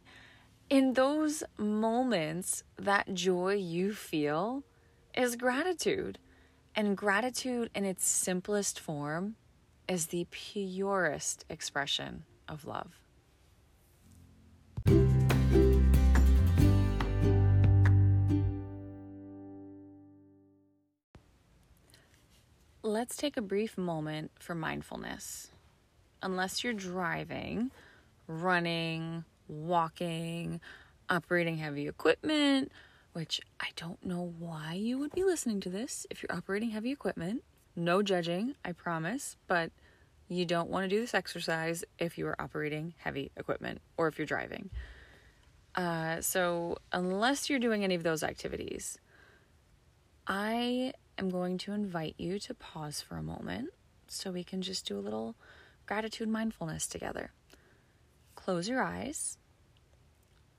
In 0.70 0.94
those 0.94 1.44
moments, 1.58 2.64
that 2.78 3.14
joy 3.14 3.56
you 3.56 3.94
feel 3.94 4.64
is 5.14 5.36
gratitude. 5.36 6.20
And 6.74 6.96
gratitude 6.96 7.70
in 7.76 7.84
its 7.84 8.08
simplest 8.08 8.80
form 8.80 9.36
is 9.90 10.08
the 10.08 10.26
purest 10.32 11.44
expression 11.50 12.24
of 12.48 12.66
love. 12.66 13.00
Let's 22.86 23.16
take 23.16 23.38
a 23.38 23.42
brief 23.42 23.78
moment 23.78 24.32
for 24.40 24.54
mindfulness. 24.54 25.50
Unless 26.22 26.64
you're 26.64 26.74
driving, 26.74 27.72
running, 28.28 29.24
walking, 29.48 30.60
operating 31.10 31.58
heavy 31.58 31.88
equipment, 31.88 32.72
which 33.14 33.40
I 33.60 33.68
don't 33.76 34.06
know 34.06 34.34
why 34.38 34.74
you 34.74 34.98
would 34.98 35.14
be 35.14 35.24
listening 35.24 35.60
to 35.62 35.70
this 35.70 36.06
if 36.10 36.22
you're 36.22 36.36
operating 36.36 36.72
heavy 36.72 36.92
equipment. 36.92 37.44
No 37.76 38.02
judging, 38.04 38.56
I 38.66 38.74
promise, 38.74 39.38
but 39.48 39.72
you 40.34 40.46
don't 40.46 40.70
want 40.70 40.84
to 40.84 40.90
do 40.90 41.00
this 41.02 41.14
exercise 41.14 41.84
if 42.00 42.18
you 42.18 42.28
are 42.28 42.42
operating 42.42 42.94
heavy 42.98 43.32
equipment 43.38 43.82
or 43.98 44.08
if 44.08 44.18
you're 44.18 44.28
driving. 44.28 44.70
Uh, 45.76 46.22
so, 46.22 46.78
unless 46.92 47.50
you're 47.50 47.60
doing 47.60 47.84
any 47.84 47.96
of 47.96 48.04
those 48.04 48.24
activities, 48.24 48.98
I 50.28 50.94
am 51.18 51.30
going 51.30 51.58
to 51.60 51.74
invite 51.74 52.16
you 52.18 52.40
to 52.40 52.54
pause 52.54 53.02
for 53.02 53.18
a 53.18 53.24
moment 53.24 53.70
so 54.08 54.32
we 54.32 54.44
can 54.44 54.62
just 54.62 54.86
do 54.86 54.98
a 54.98 55.02
little 55.02 55.36
gratitude 55.86 56.30
mindfulness 56.30 56.88
together. 56.88 57.32
Close 58.36 58.70
your 58.70 58.82
eyes. 58.82 59.38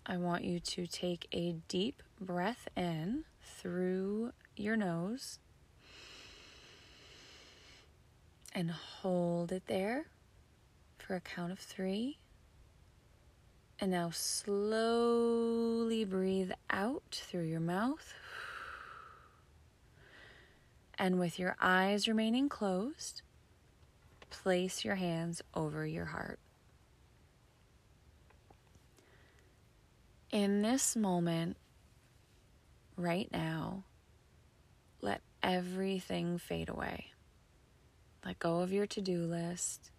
I 0.06 0.16
want 0.16 0.44
you 0.44 0.60
to 0.60 0.86
take 0.86 1.28
a 1.32 1.56
deep 1.68 2.02
breath 2.20 2.68
in 2.76 3.24
through 3.42 4.32
your 4.56 4.76
nose 4.76 5.38
and 8.54 8.70
hold 8.70 9.50
it 9.50 9.66
there 9.66 10.06
for 10.98 11.16
a 11.16 11.20
count 11.20 11.52
of 11.52 11.58
three. 11.58 12.18
And 13.80 13.90
now 13.90 14.10
slowly 14.10 16.04
breathe 16.04 16.52
out 16.70 17.20
through 17.28 17.44
your 17.44 17.60
mouth. 17.60 18.14
And 20.96 21.18
with 21.18 21.38
your 21.38 21.56
eyes 21.60 22.06
remaining 22.06 22.48
closed, 22.48 23.22
place 24.30 24.84
your 24.84 24.94
hands 24.94 25.42
over 25.54 25.84
your 25.84 26.04
heart. 26.06 26.38
In 30.30 30.62
this 30.62 30.96
moment, 30.96 31.56
right 32.96 33.28
now, 33.32 33.82
let 35.00 35.20
everything 35.42 36.38
fade 36.38 36.68
away. 36.68 37.13
Let 38.24 38.38
go 38.38 38.60
of 38.60 38.72
your 38.72 38.86
to 38.86 39.00
do 39.00 39.22
list. 39.22 39.90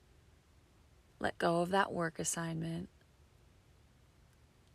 Let 1.20 1.38
go 1.38 1.62
of 1.62 1.70
that 1.70 1.94
work 1.94 2.20
assignment. 2.20 2.90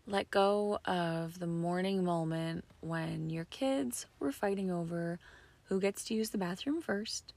Let 0.07 0.31
go 0.31 0.79
of 0.85 1.39
the 1.39 1.47
morning 1.47 2.05
moment 2.05 2.65
when 2.81 3.31
your 3.31 3.45
kids 3.45 4.07
were 4.19 4.33
fighting 4.33 4.71
over 4.71 5.19
who 5.65 5.81
gets 5.81 6.05
to 6.05 6.15
use 6.15 6.31
the 6.31 6.39
bathroom 6.39 6.81
first, 6.81 7.33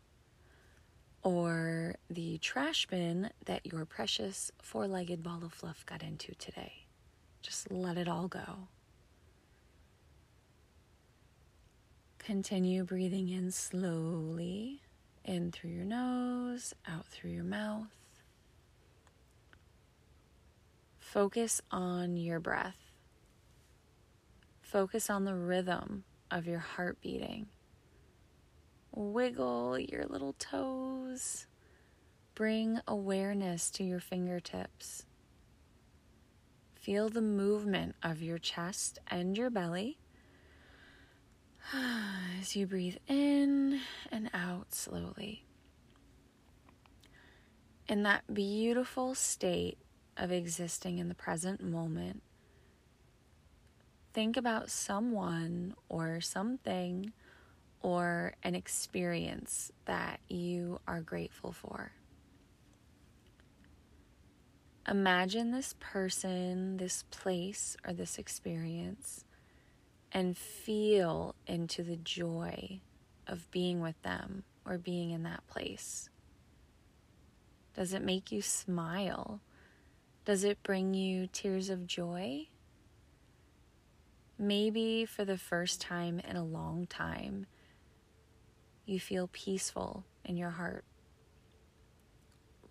or 1.21 1.95
the 2.09 2.37
trash 2.39 2.87
bin 2.87 3.29
that 3.45 3.65
your 3.65 3.85
precious 3.85 4.51
four 4.61 4.87
legged 4.87 5.23
ball 5.23 5.43
of 5.43 5.53
fluff 5.53 5.85
got 5.85 6.01
into 6.01 6.33
today. 6.35 6.85
Just 7.41 7.71
let 7.71 7.97
it 7.97 8.07
all 8.07 8.27
go. 8.27 8.67
Continue 12.19 12.83
breathing 12.85 13.29
in 13.29 13.51
slowly, 13.51 14.82
in 15.25 15.51
through 15.51 15.71
your 15.71 15.85
nose, 15.85 16.73
out 16.87 17.05
through 17.05 17.31
your 17.31 17.43
mouth. 17.43 17.87
Focus 20.99 21.61
on 21.71 22.17
your 22.17 22.39
breath. 22.39 22.91
Focus 24.61 25.09
on 25.09 25.25
the 25.25 25.35
rhythm 25.35 26.03
of 26.31 26.47
your 26.47 26.59
heart 26.59 26.99
beating. 27.01 27.47
Wiggle 28.91 29.79
your 29.79 30.05
little 30.05 30.33
toes. 30.33 31.45
Bring 32.35 32.79
awareness 32.87 33.69
to 33.71 33.83
your 33.83 33.99
fingertips. 33.99 35.05
Feel 36.75 37.09
the 37.09 37.21
movement 37.21 37.95
of 38.01 38.21
your 38.21 38.39
chest 38.39 38.99
and 39.07 39.37
your 39.37 39.49
belly 39.49 39.99
as 42.39 42.55
you 42.55 42.67
breathe 42.67 42.97
in 43.07 43.79
and 44.11 44.29
out 44.33 44.73
slowly. 44.73 45.45
In 47.87 48.03
that 48.03 48.33
beautiful 48.33 49.13
state 49.15 49.77
of 50.17 50.31
existing 50.31 50.99
in 50.99 51.09
the 51.09 51.15
present 51.15 51.61
moment, 51.61 52.21
think 54.13 54.37
about 54.37 54.69
someone 54.69 55.73
or 55.89 56.21
something 56.21 57.11
or 57.81 58.33
an 58.43 58.55
experience 58.55 59.71
that 59.85 60.19
you 60.29 60.79
are 60.87 61.01
grateful 61.01 61.51
for. 61.51 61.91
Imagine 64.87 65.51
this 65.51 65.75
person, 65.79 66.77
this 66.77 67.03
place, 67.09 67.77
or 67.85 67.93
this 67.93 68.17
experience 68.17 69.25
and 70.13 70.37
feel 70.37 71.35
into 71.47 71.81
the 71.81 71.97
joy 71.97 72.79
of 73.27 73.49
being 73.49 73.81
with 73.81 73.99
them 74.03 74.43
or 74.65 74.77
being 74.77 75.09
in 75.09 75.23
that 75.23 75.45
place. 75.47 76.09
Does 77.75 77.93
it 77.93 78.03
make 78.03 78.31
you 78.31 78.41
smile? 78.41 79.41
Does 80.23 80.43
it 80.43 80.61
bring 80.61 80.93
you 80.93 81.27
tears 81.27 81.69
of 81.69 81.87
joy? 81.87 82.47
Maybe 84.37 85.05
for 85.05 85.25
the 85.25 85.37
first 85.37 85.81
time 85.81 86.19
in 86.19 86.35
a 86.35 86.45
long 86.45 86.85
time, 86.85 87.47
you 88.85 88.99
feel 88.99 89.29
peaceful 89.31 90.05
in 90.23 90.37
your 90.37 90.51
heart. 90.51 90.85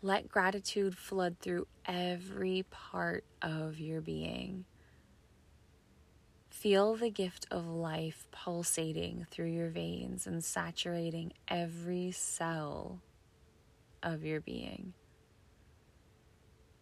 Let 0.01 0.29
gratitude 0.29 0.97
flood 0.97 1.37
through 1.41 1.67
every 1.87 2.65
part 2.71 3.25
of 3.41 3.79
your 3.79 4.01
being. 4.01 4.65
Feel 6.53 6.95
the 6.95 7.11
gift 7.11 7.47
of 7.51 7.67
life 7.67 8.27
pulsating 8.31 9.27
through 9.31 9.51
your 9.51 9.71
veins 9.71 10.27
and 10.27 10.45
saturating 10.45 11.33
every 11.49 12.13
cell 12.13 13.01
of 14.03 14.25
your 14.25 14.41
being. 14.41 14.93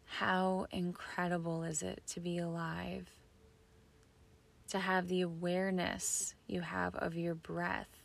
How 0.04 0.66
incredible 0.70 1.62
is 1.62 1.82
it 1.82 2.02
to 2.08 2.20
be 2.20 2.38
alive? 2.38 3.06
To 4.68 4.78
have 4.78 5.08
the 5.08 5.22
awareness 5.22 6.34
you 6.46 6.60
have 6.60 6.94
of 6.96 7.16
your 7.16 7.34
breath 7.34 8.00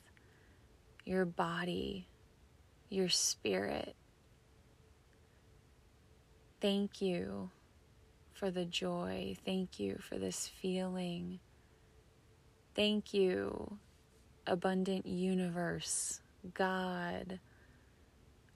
your 1.05 1.25
body, 1.25 2.07
your 2.89 3.09
spirit. 3.09 3.95
Thank 6.59 7.01
you 7.01 7.51
for 8.33 8.49
the 8.49 8.65
joy. 8.65 9.37
Thank 9.45 9.79
you 9.79 9.99
for 10.01 10.17
this 10.17 10.49
feeling. 10.61 11.39
Thank 12.75 13.13
you, 13.13 13.77
abundant 14.45 15.05
universe, 15.05 16.19
God, 16.53 17.39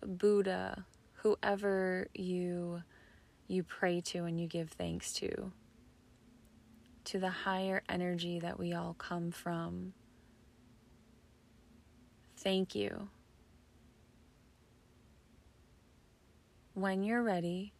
Buddha, 0.05 0.85
whoever 1.13 2.07
you 2.13 2.83
you 3.47 3.63
pray 3.63 3.99
to 3.99 4.25
and 4.25 4.39
you 4.39 4.47
give 4.47 4.69
thanks 4.69 5.11
to 5.13 5.51
to 7.05 7.17
the 7.17 7.29
higher 7.29 7.81
energy 7.89 8.39
that 8.39 8.59
we 8.59 8.73
all 8.73 8.93
come 8.93 9.31
from 9.31 9.93
Thank 12.41 12.73
you. 12.73 13.09
When 16.73 17.03
you're 17.03 17.21
ready, 17.21 17.73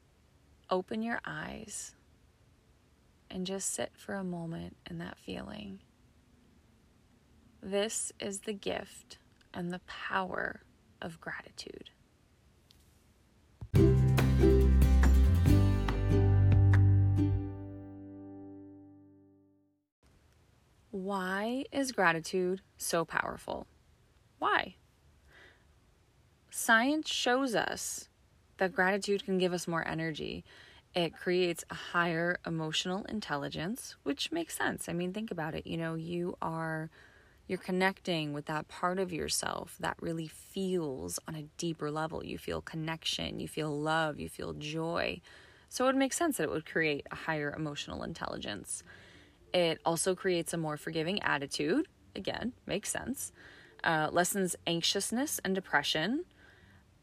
open 0.70 1.02
your 1.02 1.22
eyes 1.26 1.96
and 3.32 3.48
just 3.48 3.74
sit 3.74 3.92
for 3.96 4.16
a 4.16 4.24
moment 4.24 4.76
in 4.90 4.98
that 4.98 5.18
feeling. 5.18 5.80
This 7.62 8.12
is 8.20 8.40
the 8.40 8.54
gift 8.54 9.18
and 9.54 9.72
the 9.72 9.82
power 9.86 10.62
of 11.02 11.20
gratitude. 11.20 11.90
Why 20.92 21.66
is 21.72 21.92
gratitude 21.92 22.62
so 22.78 23.04
powerful? 23.04 23.68
Why? 24.40 24.76
Science 26.50 27.10
shows 27.10 27.56
us 27.56 28.10
that 28.58 28.74
gratitude 28.74 29.26
can 29.26 29.38
give 29.38 29.54
us 29.54 29.68
more 29.68 29.88
energy. 29.88 30.44
It 30.96 31.16
creates 31.16 31.64
a 31.70 31.76
higher 31.76 32.40
emotional 32.46 33.04
intelligence, 33.06 33.96
which 34.04 34.32
makes 34.32 34.58
sense. 34.58 34.90
I 34.90 34.94
mean, 34.94 35.14
think 35.14 35.30
about 35.30 35.56
it. 35.56 35.68
You 35.68 35.78
know, 35.78 35.96
you 35.96 36.38
are 36.42 36.90
you're 37.50 37.58
connecting 37.58 38.32
with 38.32 38.46
that 38.46 38.68
part 38.68 39.00
of 39.00 39.12
yourself 39.12 39.76
that 39.80 39.98
really 40.00 40.28
feels 40.28 41.20
on 41.28 41.36
a 41.36 41.44
deeper 41.58 41.92
level. 41.92 42.24
You 42.24 42.38
feel 42.38 42.62
connection, 42.62 43.40
you 43.40 43.48
feel 43.48 43.78
love, 43.78 44.20
you 44.20 44.30
feel 44.30 44.54
joy. 44.54 45.20
So 45.68 45.84
it 45.84 45.88
would 45.88 45.96
make 45.98 46.14
sense 46.14 46.38
that 46.38 46.44
it 46.44 46.50
would 46.52 46.66
create 46.66 47.06
a 47.12 47.16
higher 47.16 47.54
emotional 47.54 48.04
intelligence. 48.04 48.84
It 49.54 49.82
also 49.84 50.16
creates 50.16 50.54
a 50.54 50.58
more 50.58 50.78
forgiving 50.78 51.22
attitude. 51.24 51.88
Again, 52.16 52.54
makes 52.66 52.90
sense 52.90 53.32
uh, 53.84 54.10
lessens 54.12 54.56
anxiousness 54.68 55.40
and 55.44 55.56
depression. 55.56 56.26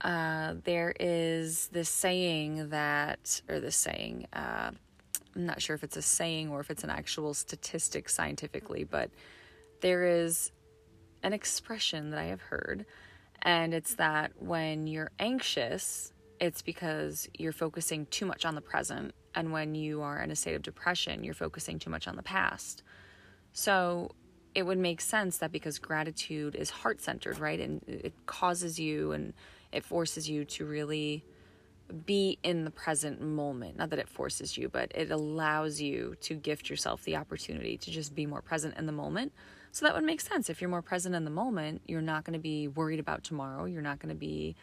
Uh, 0.00 0.54
there 0.64 0.94
is 1.00 1.68
this 1.68 1.88
saying 1.88 2.68
that, 2.68 3.40
or 3.48 3.60
this 3.60 3.76
saying, 3.76 4.26
uh, 4.32 4.70
I'm 5.34 5.46
not 5.46 5.60
sure 5.60 5.74
if 5.74 5.82
it's 5.82 5.96
a 5.96 6.02
saying 6.02 6.50
or 6.50 6.60
if 6.60 6.70
it's 6.70 6.84
an 6.84 6.90
actual 6.90 7.34
statistic 7.34 8.08
scientifically, 8.08 8.84
but 8.84 9.10
there 9.80 10.04
is 10.04 10.52
an 11.22 11.32
expression 11.32 12.10
that 12.10 12.18
I 12.18 12.26
have 12.26 12.40
heard, 12.40 12.86
and 13.42 13.74
it's 13.74 13.94
that 13.94 14.32
when 14.40 14.86
you're 14.86 15.10
anxious, 15.18 16.12
it's 16.40 16.62
because 16.62 17.28
you're 17.38 17.52
focusing 17.52 18.06
too 18.06 18.26
much 18.26 18.44
on 18.44 18.54
the 18.54 18.60
present, 18.60 19.14
and 19.34 19.52
when 19.52 19.74
you 19.74 20.02
are 20.02 20.22
in 20.22 20.30
a 20.30 20.36
state 20.36 20.54
of 20.54 20.62
depression, 20.62 21.24
you're 21.24 21.34
focusing 21.34 21.78
too 21.78 21.90
much 21.90 22.08
on 22.08 22.16
the 22.16 22.22
past. 22.22 22.82
So, 23.52 24.10
it 24.54 24.64
would 24.64 24.78
make 24.78 25.02
sense 25.02 25.36
that 25.38 25.52
because 25.52 25.78
gratitude 25.78 26.54
is 26.54 26.70
heart 26.70 27.02
centered, 27.02 27.38
right? 27.38 27.60
And 27.60 27.82
it 27.86 28.14
causes 28.24 28.80
you 28.80 29.12
and 29.12 29.34
it 29.70 29.84
forces 29.84 30.30
you 30.30 30.46
to 30.46 30.64
really 30.64 31.26
be 32.06 32.38
in 32.42 32.64
the 32.64 32.70
present 32.70 33.20
moment. 33.20 33.76
Not 33.76 33.90
that 33.90 33.98
it 33.98 34.08
forces 34.08 34.56
you, 34.56 34.70
but 34.70 34.90
it 34.94 35.10
allows 35.10 35.80
you 35.80 36.16
to 36.22 36.34
gift 36.34 36.70
yourself 36.70 37.04
the 37.04 37.16
opportunity 37.16 37.76
to 37.76 37.90
just 37.90 38.14
be 38.14 38.24
more 38.24 38.40
present 38.40 38.78
in 38.78 38.86
the 38.86 38.92
moment. 38.92 39.32
So 39.76 39.84
that 39.84 39.94
would 39.94 40.04
make 40.04 40.22
sense. 40.22 40.48
If 40.48 40.62
you're 40.62 40.70
more 40.70 40.80
present 40.80 41.14
in 41.14 41.26
the 41.26 41.30
moment, 41.30 41.82
you're 41.84 42.00
not 42.00 42.24
going 42.24 42.32
to 42.32 42.42
be 42.42 42.66
worried 42.66 42.98
about 42.98 43.24
tomorrow. 43.24 43.66
You're 43.66 43.82
not 43.82 43.98
going 43.98 44.08
to 44.08 44.18
be 44.18 44.56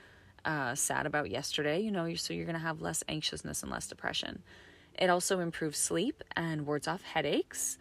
uh, 0.44 0.74
sad 0.74 1.06
about 1.06 1.30
yesterday, 1.30 1.82
you 1.82 1.92
know, 1.92 2.12
so 2.16 2.34
you're 2.34 2.48
going 2.48 2.56
to 2.56 2.60
have 2.60 2.82
less 2.82 3.04
anxiousness 3.08 3.62
and 3.62 3.72
less 3.72 3.86
depression. 3.86 4.42
It 4.98 5.12
also 5.12 5.40
improves 5.40 5.78
sleep 5.78 6.24
and 6.36 6.66
wards 6.66 6.88
off 6.88 7.04
headaches. 7.04 7.78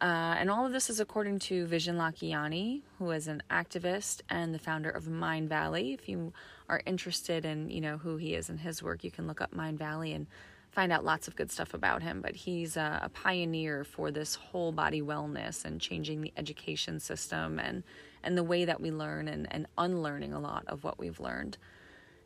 Uh, 0.00 0.36
and 0.38 0.48
all 0.48 0.64
of 0.64 0.70
this 0.70 0.88
is 0.88 1.00
according 1.00 1.40
to 1.40 1.66
Vishen 1.66 1.96
Lakhiani, 1.96 2.82
who 3.00 3.10
is 3.10 3.26
an 3.26 3.42
activist 3.50 4.20
and 4.30 4.54
the 4.54 4.60
founder 4.60 4.90
of 4.90 5.08
Mind 5.08 5.48
Valley. 5.48 5.92
If 5.92 6.08
you 6.08 6.32
are 6.68 6.82
interested 6.86 7.44
in, 7.44 7.68
you 7.68 7.80
know, 7.80 7.98
who 7.98 8.16
he 8.16 8.34
is 8.34 8.48
and 8.48 8.60
his 8.60 8.80
work, 8.80 9.02
you 9.02 9.10
can 9.10 9.26
look 9.26 9.40
up 9.40 9.52
Mind 9.52 9.76
Valley 9.76 10.12
and 10.12 10.28
find 10.76 10.92
out 10.92 11.06
lots 11.06 11.26
of 11.26 11.34
good 11.34 11.50
stuff 11.50 11.72
about 11.72 12.02
him. 12.02 12.20
But 12.20 12.36
he's 12.36 12.76
a, 12.76 13.00
a 13.04 13.08
pioneer 13.08 13.82
for 13.82 14.10
this 14.10 14.34
whole 14.34 14.72
body 14.72 15.00
wellness 15.00 15.64
and 15.64 15.80
changing 15.80 16.20
the 16.20 16.34
education 16.36 17.00
system 17.00 17.58
and 17.58 17.82
and 18.22 18.36
the 18.36 18.44
way 18.44 18.66
that 18.66 18.80
we 18.80 18.90
learn 18.90 19.26
and, 19.26 19.46
and 19.50 19.66
unlearning 19.78 20.34
a 20.34 20.40
lot 20.40 20.64
of 20.66 20.84
what 20.84 20.98
we've 20.98 21.18
learned. 21.18 21.56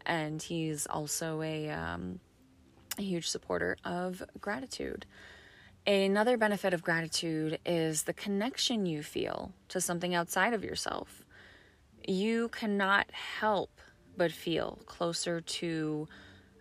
And 0.06 0.42
he's 0.42 0.86
also 0.86 1.42
a, 1.42 1.68
um, 1.68 2.20
a 2.98 3.02
huge 3.02 3.28
supporter 3.28 3.76
of 3.84 4.22
gratitude. 4.40 5.04
Another 5.86 6.38
benefit 6.38 6.72
of 6.72 6.82
gratitude 6.82 7.58
is 7.66 8.04
the 8.04 8.14
connection 8.14 8.86
you 8.86 9.02
feel 9.02 9.52
to 9.68 9.80
something 9.80 10.14
outside 10.14 10.54
of 10.54 10.64
yourself. 10.64 11.26
You 12.08 12.48
cannot 12.48 13.10
help 13.12 13.70
but 14.16 14.32
feel 14.32 14.78
closer 14.86 15.40
to 15.40 16.08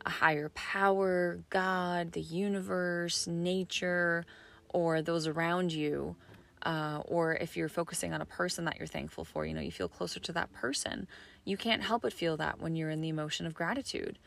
a 0.05 0.09
higher 0.09 0.49
power, 0.49 1.39
God, 1.49 2.13
the 2.13 2.21
universe, 2.21 3.27
nature, 3.27 4.25
or 4.69 5.01
those 5.01 5.27
around 5.27 5.71
you. 5.71 6.15
Uh, 6.63 7.01
or 7.05 7.35
if 7.35 7.55
you're 7.55 7.69
focusing 7.69 8.13
on 8.13 8.21
a 8.21 8.25
person 8.25 8.65
that 8.65 8.77
you're 8.77 8.88
thankful 8.88 9.23
for, 9.23 9.45
you 9.45 9.53
know, 9.53 9.62
you 9.62 9.71
feel 9.71 9.88
closer 9.88 10.19
to 10.19 10.33
that 10.33 10.51
person. 10.51 11.07
You 11.45 11.55
can't 11.55 11.81
help 11.81 12.01
but 12.01 12.12
feel 12.12 12.35
that 12.38 12.59
when 12.59 12.75
you're 12.75 12.89
in 12.89 12.99
the 12.99 13.09
emotion 13.09 13.45
of 13.45 13.53
gratitude. 13.53 14.19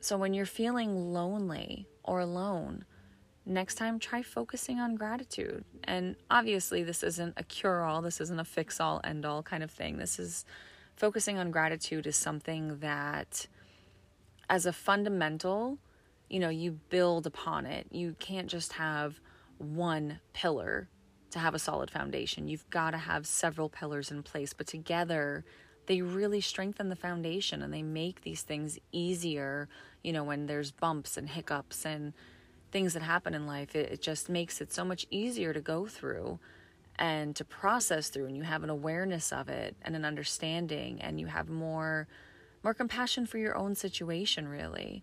So 0.00 0.16
when 0.16 0.34
you're 0.34 0.46
feeling 0.46 1.12
lonely 1.12 1.88
or 2.04 2.20
alone, 2.20 2.84
next 3.44 3.74
time 3.74 3.98
try 3.98 4.22
focusing 4.22 4.78
on 4.78 4.94
gratitude. 4.94 5.64
And 5.84 6.14
obviously, 6.30 6.84
this 6.84 7.02
isn't 7.02 7.34
a 7.36 7.42
cure 7.42 7.82
all, 7.82 8.02
this 8.02 8.20
isn't 8.20 8.38
a 8.38 8.44
fix 8.44 8.78
all, 8.78 9.00
end 9.02 9.24
all 9.26 9.42
kind 9.42 9.62
of 9.64 9.70
thing. 9.70 9.96
This 9.96 10.18
is 10.18 10.44
focusing 10.94 11.38
on 11.38 11.50
gratitude 11.50 12.06
is 12.06 12.16
something 12.16 12.78
that, 12.78 13.46
as 14.48 14.66
a 14.66 14.72
fundamental, 14.72 15.78
you 16.28 16.40
know, 16.40 16.48
you 16.48 16.72
build 16.90 17.26
upon 17.26 17.66
it. 17.66 17.86
You 17.90 18.16
can't 18.18 18.48
just 18.48 18.74
have 18.74 19.20
one 19.58 20.20
pillar 20.32 20.88
to 21.30 21.38
have 21.38 21.54
a 21.54 21.58
solid 21.58 21.90
foundation. 21.90 22.48
You've 22.48 22.68
got 22.70 22.92
to 22.92 22.98
have 22.98 23.26
several 23.26 23.68
pillars 23.68 24.10
in 24.10 24.22
place, 24.22 24.52
but 24.52 24.66
together 24.66 25.44
they 25.86 26.02
really 26.02 26.40
strengthen 26.40 26.88
the 26.88 26.96
foundation 26.96 27.62
and 27.62 27.72
they 27.72 27.82
make 27.82 28.22
these 28.22 28.42
things 28.42 28.78
easier, 28.92 29.68
you 30.02 30.12
know, 30.12 30.24
when 30.24 30.46
there's 30.46 30.70
bumps 30.70 31.16
and 31.16 31.28
hiccups 31.28 31.84
and 31.84 32.12
things 32.70 32.92
that 32.92 33.02
happen 33.02 33.34
in 33.34 33.46
life. 33.46 33.74
It, 33.74 33.92
it 33.92 34.02
just 34.02 34.28
makes 34.28 34.60
it 34.60 34.72
so 34.72 34.84
much 34.84 35.06
easier 35.10 35.52
to 35.52 35.60
go 35.60 35.86
through 35.86 36.38
and 36.98 37.34
to 37.36 37.44
process 37.44 38.08
through 38.08 38.26
and 38.26 38.36
you 38.36 38.42
have 38.42 38.64
an 38.64 38.70
awareness 38.70 39.32
of 39.32 39.48
it 39.48 39.76
and 39.82 39.94
an 39.94 40.04
understanding 40.04 41.00
and 41.00 41.20
you 41.20 41.26
have 41.26 41.48
more 41.48 42.08
more 42.68 42.74
compassion 42.74 43.24
for 43.24 43.38
your 43.38 43.56
own 43.56 43.74
situation 43.74 44.46
really 44.46 45.02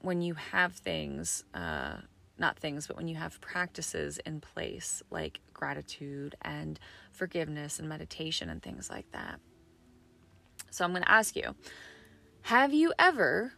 when 0.00 0.22
you 0.22 0.32
have 0.32 0.72
things 0.72 1.44
uh, 1.52 1.96
not 2.38 2.58
things 2.58 2.86
but 2.86 2.96
when 2.96 3.06
you 3.06 3.14
have 3.14 3.38
practices 3.42 4.16
in 4.24 4.40
place 4.40 5.02
like 5.10 5.42
gratitude 5.52 6.34
and 6.40 6.80
forgiveness 7.12 7.78
and 7.78 7.86
meditation 7.90 8.48
and 8.48 8.62
things 8.62 8.88
like 8.88 9.04
that 9.12 9.38
so 10.70 10.82
i'm 10.82 10.92
going 10.92 11.02
to 11.02 11.10
ask 11.10 11.36
you 11.36 11.54
have 12.40 12.72
you 12.72 12.90
ever 12.98 13.52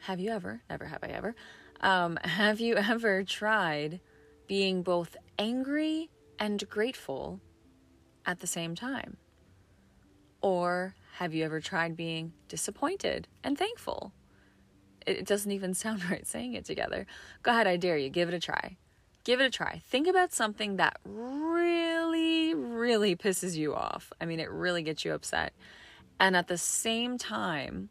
have 0.00 0.20
you 0.20 0.30
ever 0.30 0.60
never 0.68 0.84
have 0.84 1.02
i 1.02 1.06
ever 1.06 1.34
um, 1.80 2.18
have 2.24 2.60
you 2.60 2.76
ever 2.76 3.24
tried 3.24 3.98
being 4.46 4.82
both 4.82 5.16
angry 5.38 6.10
and 6.38 6.68
grateful 6.68 7.40
at 8.26 8.40
the 8.40 8.46
same 8.46 8.74
time? 8.74 9.16
Or 10.40 10.94
have 11.18 11.32
you 11.32 11.44
ever 11.44 11.60
tried 11.60 11.96
being 11.96 12.32
disappointed 12.48 13.28
and 13.44 13.56
thankful? 13.56 14.12
It 15.06 15.24
doesn't 15.24 15.52
even 15.52 15.72
sound 15.74 16.08
right 16.10 16.26
saying 16.26 16.54
it 16.54 16.64
together. 16.64 17.06
Go 17.42 17.52
ahead, 17.52 17.68
I 17.68 17.76
dare 17.76 17.96
you. 17.96 18.10
Give 18.10 18.28
it 18.28 18.34
a 18.34 18.40
try. 18.40 18.76
Give 19.22 19.40
it 19.40 19.46
a 19.46 19.50
try. 19.50 19.80
Think 19.86 20.08
about 20.08 20.32
something 20.32 20.76
that 20.76 20.98
really, 21.04 22.52
really 22.54 23.14
pisses 23.14 23.54
you 23.54 23.74
off. 23.74 24.12
I 24.20 24.26
mean, 24.26 24.40
it 24.40 24.50
really 24.50 24.82
gets 24.82 25.04
you 25.04 25.14
upset. 25.14 25.52
And 26.18 26.36
at 26.36 26.48
the 26.48 26.58
same 26.58 27.16
time 27.16 27.90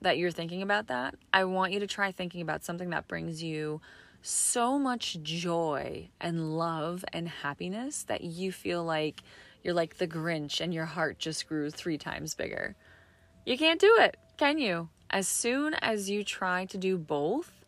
that 0.00 0.16
you're 0.16 0.30
thinking 0.30 0.62
about 0.62 0.86
that, 0.86 1.16
I 1.32 1.44
want 1.44 1.72
you 1.72 1.80
to 1.80 1.86
try 1.86 2.12
thinking 2.12 2.42
about 2.42 2.64
something 2.64 2.90
that 2.90 3.08
brings 3.08 3.42
you 3.42 3.80
so 4.22 4.78
much 4.78 5.20
joy 5.22 6.10
and 6.20 6.56
love 6.56 7.04
and 7.12 7.28
happiness 7.28 8.04
that 8.04 8.22
you 8.22 8.52
feel 8.52 8.84
like 8.84 9.22
you're 9.62 9.74
like 9.74 9.98
the 9.98 10.08
Grinch 10.08 10.60
and 10.60 10.72
your 10.72 10.86
heart 10.86 11.18
just 11.18 11.48
grew 11.48 11.70
three 11.70 11.98
times 11.98 12.34
bigger. 12.34 12.74
You 13.44 13.58
can't 13.58 13.80
do 13.80 13.96
it, 14.00 14.16
can 14.36 14.58
you? 14.58 14.88
As 15.10 15.28
soon 15.28 15.74
as 15.74 16.08
you 16.08 16.24
try 16.24 16.64
to 16.66 16.78
do 16.78 16.96
both, 16.96 17.64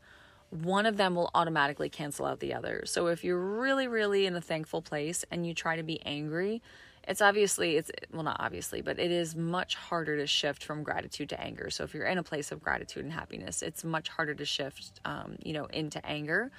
one 0.50 0.86
of 0.86 0.96
them 0.96 1.14
will 1.14 1.30
automatically 1.34 1.88
cancel 1.88 2.26
out 2.26 2.40
the 2.40 2.54
other. 2.54 2.84
So 2.86 3.08
if 3.08 3.24
you're 3.24 3.38
really, 3.38 3.88
really 3.88 4.26
in 4.26 4.34
a 4.36 4.40
thankful 4.40 4.82
place 4.82 5.24
and 5.30 5.46
you 5.46 5.52
try 5.52 5.76
to 5.76 5.82
be 5.82 6.00
angry, 6.06 6.62
it's 7.06 7.20
obviously 7.20 7.76
it's 7.76 7.90
well 8.12 8.22
not 8.22 8.36
obviously 8.40 8.80
but 8.80 8.98
it 8.98 9.10
is 9.10 9.36
much 9.36 9.74
harder 9.74 10.16
to 10.16 10.26
shift 10.26 10.64
from 10.64 10.82
gratitude 10.82 11.28
to 11.28 11.40
anger 11.40 11.70
so 11.70 11.84
if 11.84 11.94
you're 11.94 12.06
in 12.06 12.18
a 12.18 12.22
place 12.22 12.50
of 12.52 12.62
gratitude 12.62 13.04
and 13.04 13.12
happiness 13.12 13.62
it's 13.62 13.84
much 13.84 14.08
harder 14.08 14.34
to 14.34 14.44
shift 14.44 15.00
um, 15.04 15.36
you 15.42 15.52
know 15.52 15.66
into 15.66 16.04
anger 16.06 16.50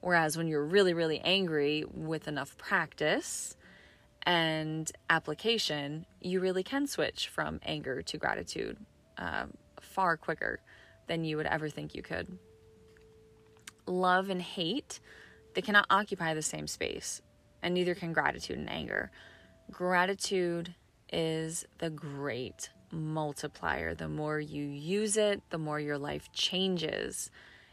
whereas 0.00 0.36
when 0.36 0.48
you're 0.48 0.64
really 0.64 0.94
really 0.94 1.20
angry 1.20 1.84
with 1.94 2.26
enough 2.26 2.56
practice 2.58 3.56
and 4.24 4.92
application 5.10 6.06
you 6.20 6.40
really 6.40 6.62
can 6.62 6.86
switch 6.86 7.28
from 7.28 7.60
anger 7.64 8.02
to 8.02 8.16
gratitude 8.16 8.76
um, 9.18 9.52
far 9.80 10.16
quicker 10.16 10.60
than 11.08 11.24
you 11.24 11.36
would 11.36 11.46
ever 11.46 11.68
think 11.68 11.94
you 11.94 12.02
could 12.02 12.38
love 13.86 14.30
and 14.30 14.40
hate 14.42 15.00
they 15.54 15.62
cannot 15.62 15.86
occupy 15.90 16.34
the 16.34 16.42
same 16.42 16.66
space 16.66 17.20
and 17.62 17.74
neither 17.74 17.94
can 17.94 18.12
gratitude 18.12 18.58
and 18.58 18.70
anger 18.70 19.10
Gratitude 19.70 20.74
is 21.10 21.64
the 21.78 21.88
great 21.88 22.68
multiplier. 22.90 23.94
The 23.94 24.08
more 24.08 24.38
you 24.38 24.64
use 24.64 25.16
it, 25.16 25.42
the 25.48 25.58
more 25.58 25.80
your 25.80 25.96
life 25.96 26.30
changes. 26.32 27.30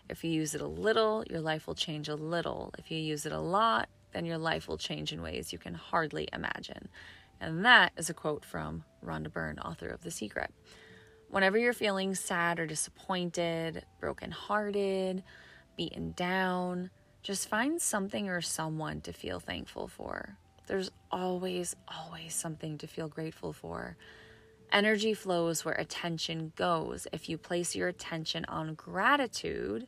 If 0.08 0.24
you 0.24 0.32
use 0.32 0.56
it 0.56 0.62
a 0.62 0.68
little, 0.68 1.26
your 1.30 1.42
life 1.42 1.68
will 1.68 1.76
change 1.76 2.08
a 2.08 2.16
little. 2.16 2.74
If 2.78 2.90
you 2.90 2.98
use 2.98 3.26
it 3.26 3.34
a 3.34 3.40
lot, 3.40 3.90
then 4.12 4.26
your 4.26 4.38
life 4.38 4.68
will 4.68 4.78
change 4.78 5.14
in 5.14 5.22
ways 5.22 5.54
you 5.54 5.60
can 5.60 5.74
hardly 5.74 6.28
imagine. 6.34 6.90
And 7.42 7.66
that 7.66 7.94
is 7.98 8.10
a 8.10 8.14
quote 8.14 8.44
from 8.44 8.84
Rhonda 9.06 9.32
Byrne, 9.32 9.60
author 9.60 9.88
of 9.88 10.04
The 10.04 10.12
Secret. 10.12 10.52
Whenever 11.30 11.58
you're 11.58 11.74
feeling 11.74 12.16
sad 12.16 12.60
or 12.60 12.66
disappointed, 12.66 13.86
brokenhearted, 14.00 15.24
beaten 15.78 16.12
down, 16.14 16.90
just 17.22 17.48
find 17.48 17.82
something 17.82 18.30
or 18.30 18.42
someone 18.42 19.02
to 19.02 19.14
feel 19.14 19.40
thankful 19.40 19.88
for. 19.88 20.38
There's 20.68 20.92
always, 21.12 21.76
always 21.88 22.34
something 22.34 22.78
to 22.80 22.88
feel 22.88 23.08
grateful 23.08 23.54
for. 23.54 23.96
Energy 24.72 25.14
flows 25.14 25.66
where 25.66 25.76
attention 25.76 26.52
goes. 26.56 27.08
If 27.12 27.28
you 27.28 27.38
place 27.38 27.76
your 27.76 27.88
attention 27.88 28.46
on 28.46 28.76
gratitude, 28.76 29.88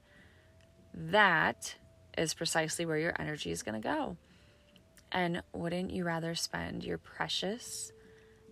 that 0.94 1.76
is 2.17 2.34
precisely 2.34 2.86
where 2.86 2.97
your 2.97 3.13
energy 3.19 3.52
is 3.52 3.63
going 3.63 3.82
to 3.82 3.88
go. 3.88 4.17
And 5.12 5.43
wouldn't 5.54 5.91
you 5.91 6.06
rather 6.06 6.36
spend 6.36 6.84
your 6.84 6.97
precious, 6.97 7.91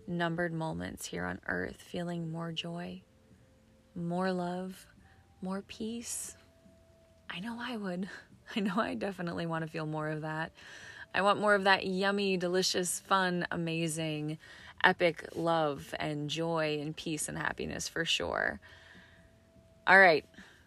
numbered 0.06 0.52
moments 0.52 1.06
here 1.06 1.24
on 1.24 1.40
earth 1.46 1.80
feeling 1.80 2.30
more 2.30 2.52
joy, 2.52 3.02
more 3.94 4.32
love, 4.32 4.86
more 5.40 5.62
peace? 5.62 6.36
I 7.30 7.40
know 7.40 7.56
I 7.58 7.76
would. 7.76 8.08
I 8.56 8.60
know 8.60 8.74
I 8.76 8.94
definitely 8.94 9.46
want 9.46 9.64
to 9.64 9.70
feel 9.70 9.86
more 9.86 10.08
of 10.08 10.22
that. 10.22 10.52
I 11.14 11.22
want 11.22 11.40
more 11.40 11.54
of 11.54 11.64
that 11.64 11.86
yummy, 11.86 12.36
delicious, 12.36 13.00
fun, 13.00 13.46
amazing, 13.50 14.38
epic 14.82 15.28
love 15.34 15.94
and 15.98 16.30
joy 16.30 16.78
and 16.80 16.96
peace 16.96 17.28
and 17.28 17.38
happiness 17.38 17.88
for 17.88 18.04
sure. 18.04 18.60
All 19.86 19.98
right, 19.98 20.24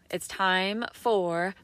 it's 0.10 0.28
time 0.28 0.86
for 0.94 1.56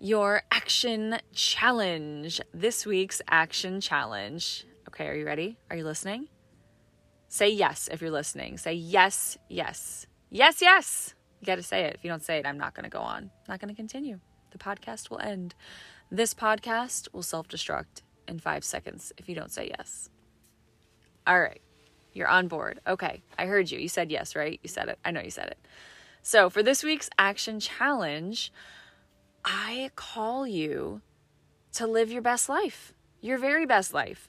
your 0.00 0.42
action 0.50 1.18
challenge. 1.32 2.40
This 2.52 2.86
week's 2.86 3.22
action 3.28 3.80
challenge. 3.80 4.66
Okay, 4.88 5.06
are 5.06 5.14
you 5.14 5.24
ready? 5.26 5.58
Are 5.70 5.76
you 5.76 5.84
listening? 5.84 6.28
Say 7.28 7.50
yes 7.50 7.88
if 7.92 8.00
you're 8.00 8.10
listening. 8.10 8.58
Say 8.58 8.72
yes, 8.74 9.38
yes. 9.48 10.06
Yes, 10.30 10.60
yes. 10.60 11.14
You 11.40 11.46
got 11.46 11.56
to 11.56 11.62
say 11.62 11.84
it. 11.84 11.94
If 11.94 12.04
you 12.04 12.10
don't 12.10 12.24
say 12.24 12.38
it, 12.38 12.46
I'm 12.46 12.58
not 12.58 12.74
going 12.74 12.84
to 12.84 12.90
go 12.90 13.00
on. 13.00 13.24
I'm 13.24 13.30
not 13.48 13.60
going 13.60 13.68
to 13.68 13.76
continue. 13.76 14.18
The 14.50 14.58
podcast 14.58 15.10
will 15.10 15.20
end. 15.20 15.54
This 16.10 16.34
podcast 16.34 17.08
will 17.12 17.22
self 17.22 17.48
destruct 17.48 18.02
in 18.26 18.38
five 18.40 18.64
seconds 18.64 19.12
if 19.16 19.28
you 19.28 19.34
don't 19.34 19.52
say 19.52 19.72
yes. 19.78 20.10
All 21.26 21.40
right. 21.40 21.60
You're 22.12 22.28
on 22.28 22.48
board. 22.48 22.80
Okay, 22.86 23.22
I 23.38 23.46
heard 23.46 23.70
you. 23.70 23.78
You 23.78 23.88
said 23.88 24.10
yes, 24.10 24.34
right? 24.34 24.58
You 24.62 24.68
said 24.68 24.88
it. 24.88 24.98
I 25.04 25.12
know 25.12 25.20
you 25.20 25.30
said 25.30 25.46
it. 25.48 25.58
So, 26.22 26.50
for 26.50 26.62
this 26.62 26.82
week's 26.82 27.08
action 27.18 27.60
challenge, 27.60 28.52
I 29.44 29.90
call 29.96 30.46
you 30.46 31.00
to 31.72 31.86
live 31.86 32.12
your 32.12 32.22
best 32.22 32.48
life, 32.48 32.92
your 33.20 33.38
very 33.38 33.64
best 33.64 33.94
life. 33.94 34.28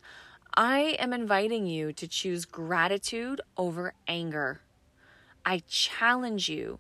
I 0.56 0.96
am 1.00 1.14
inviting 1.14 1.66
you 1.66 1.92
to 1.94 2.08
choose 2.08 2.46
gratitude 2.46 3.42
over 3.58 3.94
anger. 4.08 4.62
I 5.46 5.64
challenge 5.68 6.50
you 6.50 6.80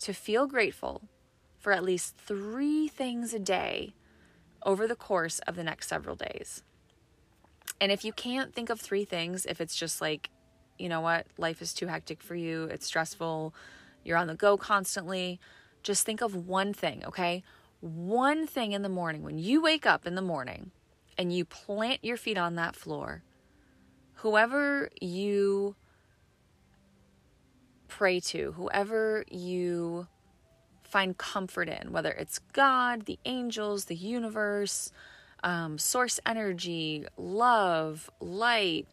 to 0.00 0.12
feel 0.12 0.46
grateful 0.46 1.02
for 1.58 1.72
at 1.72 1.84
least 1.84 2.16
three 2.16 2.88
things 2.88 3.34
a 3.34 3.38
day 3.38 3.94
over 4.64 4.86
the 4.86 4.96
course 4.96 5.38
of 5.40 5.56
the 5.56 5.64
next 5.64 5.88
several 5.88 6.16
days. 6.16 6.62
And 7.80 7.92
if 7.92 8.04
you 8.04 8.12
can't 8.12 8.54
think 8.54 8.70
of 8.70 8.80
three 8.80 9.04
things, 9.04 9.46
if 9.46 9.60
it's 9.60 9.76
just 9.76 10.00
like, 10.00 10.30
you 10.78 10.88
know 10.88 11.00
what, 11.00 11.26
life 11.36 11.62
is 11.62 11.74
too 11.74 11.86
hectic 11.86 12.22
for 12.22 12.34
you, 12.34 12.64
it's 12.64 12.86
stressful, 12.86 13.54
you're 14.04 14.16
on 14.16 14.26
the 14.26 14.34
go 14.34 14.56
constantly, 14.56 15.40
just 15.82 16.04
think 16.04 16.20
of 16.20 16.34
one 16.34 16.72
thing, 16.72 17.04
okay? 17.04 17.42
One 17.80 18.46
thing 18.46 18.72
in 18.72 18.82
the 18.82 18.88
morning, 18.88 19.22
when 19.22 19.38
you 19.38 19.62
wake 19.62 19.86
up 19.86 20.06
in 20.06 20.14
the 20.14 20.22
morning 20.22 20.70
and 21.16 21.32
you 21.32 21.44
plant 21.44 22.04
your 22.04 22.16
feet 22.16 22.38
on 22.38 22.56
that 22.56 22.74
floor, 22.74 23.22
whoever 24.14 24.90
you 25.00 25.76
pray 27.88 28.20
to, 28.20 28.52
whoever 28.52 29.24
you 29.30 30.06
find 30.82 31.18
comfort 31.18 31.68
in, 31.68 31.92
whether 31.92 32.10
it's 32.10 32.38
God, 32.52 33.06
the 33.06 33.18
angels, 33.24 33.86
the 33.86 33.94
universe, 33.94 34.90
um, 35.44 35.78
source 35.78 36.18
energy, 36.26 37.06
love, 37.16 38.10
light, 38.20 38.86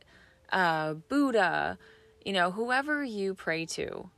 uh, 0.51 0.93
Buddha, 0.93 1.77
you 2.23 2.33
know, 2.33 2.51
whoever 2.51 3.03
you 3.03 3.33
pray 3.33 3.65
to, 3.67 4.09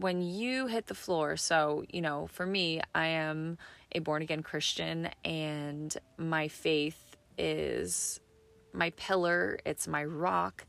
when 0.00 0.22
you 0.22 0.66
hit 0.66 0.86
the 0.86 0.94
floor, 0.94 1.36
so, 1.36 1.84
you 1.90 2.00
know, 2.00 2.28
for 2.32 2.46
me, 2.46 2.80
I 2.94 3.06
am 3.06 3.58
a 3.92 3.98
born 3.98 4.22
again 4.22 4.42
Christian 4.42 5.10
and 5.24 5.96
my 6.16 6.48
faith 6.48 7.16
is 7.36 8.20
my 8.72 8.90
pillar, 8.90 9.58
it's 9.64 9.86
my 9.86 10.04
rock. 10.04 10.64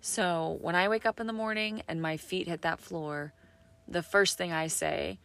So 0.00 0.58
when 0.60 0.74
I 0.74 0.88
wake 0.88 1.06
up 1.06 1.20
in 1.20 1.26
the 1.26 1.32
morning 1.32 1.82
and 1.86 2.02
my 2.02 2.16
feet 2.16 2.48
hit 2.48 2.62
that 2.62 2.80
floor, 2.80 3.32
the 3.86 4.02
first 4.02 4.36
thing 4.38 4.52
I 4.52 4.66
say, 4.66 5.18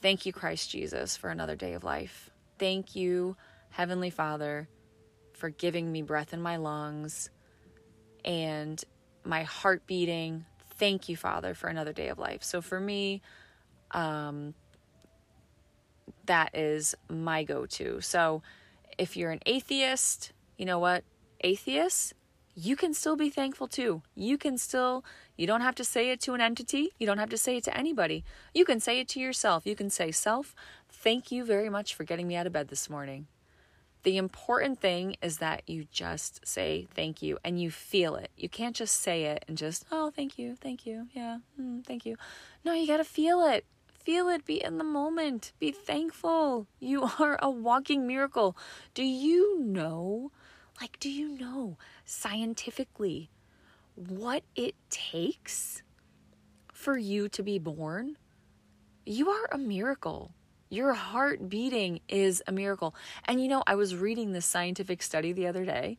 thank 0.00 0.26
you, 0.26 0.32
Christ 0.32 0.70
Jesus, 0.70 1.16
for 1.16 1.30
another 1.30 1.54
day 1.54 1.74
of 1.74 1.84
life. 1.84 2.30
Thank 2.58 2.96
you, 2.96 3.36
Heavenly 3.70 4.10
Father, 4.10 4.68
for 5.34 5.50
giving 5.50 5.92
me 5.92 6.02
breath 6.02 6.32
in 6.32 6.40
my 6.40 6.56
lungs 6.56 7.30
and 8.24 8.82
my 9.24 9.42
heart 9.42 9.86
beating. 9.86 10.44
Thank 10.78 11.08
you, 11.08 11.16
Father, 11.16 11.54
for 11.54 11.68
another 11.68 11.92
day 11.92 12.08
of 12.08 12.18
life. 12.18 12.42
So 12.42 12.60
for 12.60 12.78
me, 12.80 13.22
um, 13.92 14.54
that 16.26 16.54
is 16.54 16.94
my 17.08 17.44
go 17.44 17.66
to. 17.66 18.00
So 18.00 18.42
if 18.98 19.16
you're 19.16 19.30
an 19.30 19.40
atheist, 19.46 20.32
you 20.56 20.66
know 20.66 20.78
what? 20.78 21.04
Atheists, 21.40 22.12
you 22.54 22.76
can 22.76 22.94
still 22.94 23.16
be 23.16 23.28
thankful 23.28 23.68
too. 23.68 24.02
You 24.14 24.38
can 24.38 24.56
still, 24.58 25.04
you 25.36 25.46
don't 25.46 25.60
have 25.60 25.74
to 25.76 25.84
say 25.84 26.10
it 26.10 26.20
to 26.22 26.34
an 26.34 26.40
entity. 26.40 26.90
You 26.98 27.06
don't 27.06 27.18
have 27.18 27.30
to 27.30 27.38
say 27.38 27.58
it 27.58 27.64
to 27.64 27.76
anybody. 27.76 28.24
You 28.54 28.64
can 28.64 28.80
say 28.80 29.00
it 29.00 29.08
to 29.08 29.20
yourself. 29.20 29.66
You 29.66 29.76
can 29.76 29.90
say, 29.90 30.10
Self, 30.10 30.54
thank 30.90 31.30
you 31.30 31.44
very 31.44 31.68
much 31.68 31.94
for 31.94 32.04
getting 32.04 32.26
me 32.26 32.36
out 32.36 32.46
of 32.46 32.52
bed 32.52 32.68
this 32.68 32.88
morning. 32.88 33.26
The 34.06 34.18
important 34.18 34.78
thing 34.78 35.16
is 35.20 35.38
that 35.38 35.62
you 35.66 35.88
just 35.90 36.46
say 36.46 36.86
thank 36.94 37.22
you 37.22 37.38
and 37.42 37.60
you 37.60 37.72
feel 37.72 38.14
it. 38.14 38.30
You 38.36 38.48
can't 38.48 38.76
just 38.76 39.00
say 39.00 39.24
it 39.24 39.44
and 39.48 39.58
just, 39.58 39.84
oh, 39.90 40.12
thank 40.14 40.38
you, 40.38 40.54
thank 40.54 40.86
you, 40.86 41.08
yeah, 41.12 41.38
mm, 41.60 41.84
thank 41.84 42.06
you. 42.06 42.14
No, 42.64 42.72
you 42.72 42.86
got 42.86 42.98
to 42.98 43.04
feel 43.04 43.44
it. 43.44 43.64
Feel 44.04 44.28
it, 44.28 44.44
be 44.44 44.62
in 44.62 44.78
the 44.78 44.84
moment, 44.84 45.52
be 45.58 45.72
thankful. 45.72 46.68
You 46.78 47.10
are 47.18 47.36
a 47.42 47.50
walking 47.50 48.06
miracle. 48.06 48.56
Do 48.94 49.02
you 49.02 49.58
know 49.58 50.30
like, 50.80 51.00
do 51.00 51.10
you 51.10 51.28
know 51.28 51.76
scientifically 52.04 53.32
what 53.96 54.44
it 54.54 54.76
takes 54.88 55.82
for 56.72 56.96
you 56.96 57.28
to 57.30 57.42
be 57.42 57.58
born? 57.58 58.18
You 59.04 59.30
are 59.30 59.48
a 59.50 59.58
miracle. 59.58 60.30
Your 60.68 60.94
heart 60.94 61.48
beating 61.48 62.00
is 62.08 62.42
a 62.46 62.52
miracle. 62.52 62.94
And 63.24 63.40
you 63.40 63.48
know, 63.48 63.62
I 63.66 63.74
was 63.74 63.94
reading 63.94 64.32
this 64.32 64.46
scientific 64.46 65.02
study 65.02 65.32
the 65.32 65.46
other 65.46 65.64
day. 65.64 65.98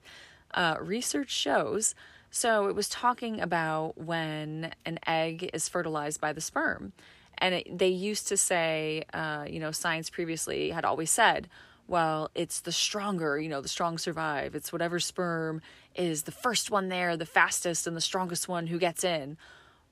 Uh, 0.54 0.76
research 0.80 1.30
shows, 1.30 1.94
so 2.30 2.68
it 2.68 2.76
was 2.76 2.90
talking 2.90 3.40
about 3.40 3.98
when 3.98 4.74
an 4.86 5.00
egg 5.08 5.50
is 5.54 5.68
fertilized 5.68 6.22
by 6.22 6.34
the 6.34 6.42
sperm. 6.42 6.94
And 7.38 7.56
it, 7.56 7.78
they 7.78 7.90
used 7.90 8.28
to 8.30 8.38
say, 8.38 9.04
uh, 9.14 9.46
you 9.48 9.60
know, 9.60 9.72
science 9.72 10.10
previously 10.10 10.72
had 10.72 10.86
always 10.86 11.12
said, 11.12 11.48
well, 11.88 12.30
it's 12.36 12.60
the 12.60 12.72
stronger, 12.72 13.40
you 13.40 13.48
know, 13.48 13.62
the 13.62 13.68
strong 13.70 13.98
survive. 13.98 14.56
It's 14.56 14.74
whatever 14.74 15.00
sperm 15.00 15.62
is 15.96 16.24
the 16.24 16.32
first 16.32 16.70
one 16.70 16.90
there, 16.90 17.16
the 17.16 17.26
fastest 17.26 17.88
and 17.88 17.96
the 17.96 18.02
strongest 18.02 18.48
one 18.48 18.68
who 18.68 18.78
gets 18.78 19.04
in. 19.04 19.38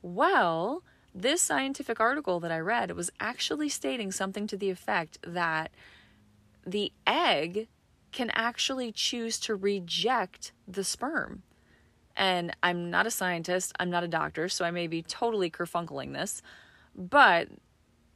Well, 0.01 0.83
this 1.15 1.41
scientific 1.41 2.01
article 2.01 2.41
that 2.41 2.51
I 2.51 2.59
read 2.59 2.91
was 2.91 3.09
actually 3.21 3.69
stating 3.69 4.11
something 4.11 4.47
to 4.47 4.57
the 4.57 4.69
effect 4.69 5.17
that 5.25 5.71
the 6.67 6.91
egg 7.07 7.69
can 8.11 8.29
actually 8.33 8.91
choose 8.91 9.39
to 9.39 9.55
reject 9.55 10.51
the 10.67 10.83
sperm. 10.83 11.43
And 12.17 12.55
I'm 12.61 12.89
not 12.89 13.07
a 13.07 13.11
scientist, 13.11 13.73
I'm 13.79 13.89
not 13.89 14.03
a 14.03 14.09
doctor, 14.09 14.49
so 14.49 14.65
I 14.65 14.71
may 14.71 14.87
be 14.87 15.01
totally 15.01 15.49
kerfunkling 15.49 16.13
this, 16.13 16.41
but 16.95 17.47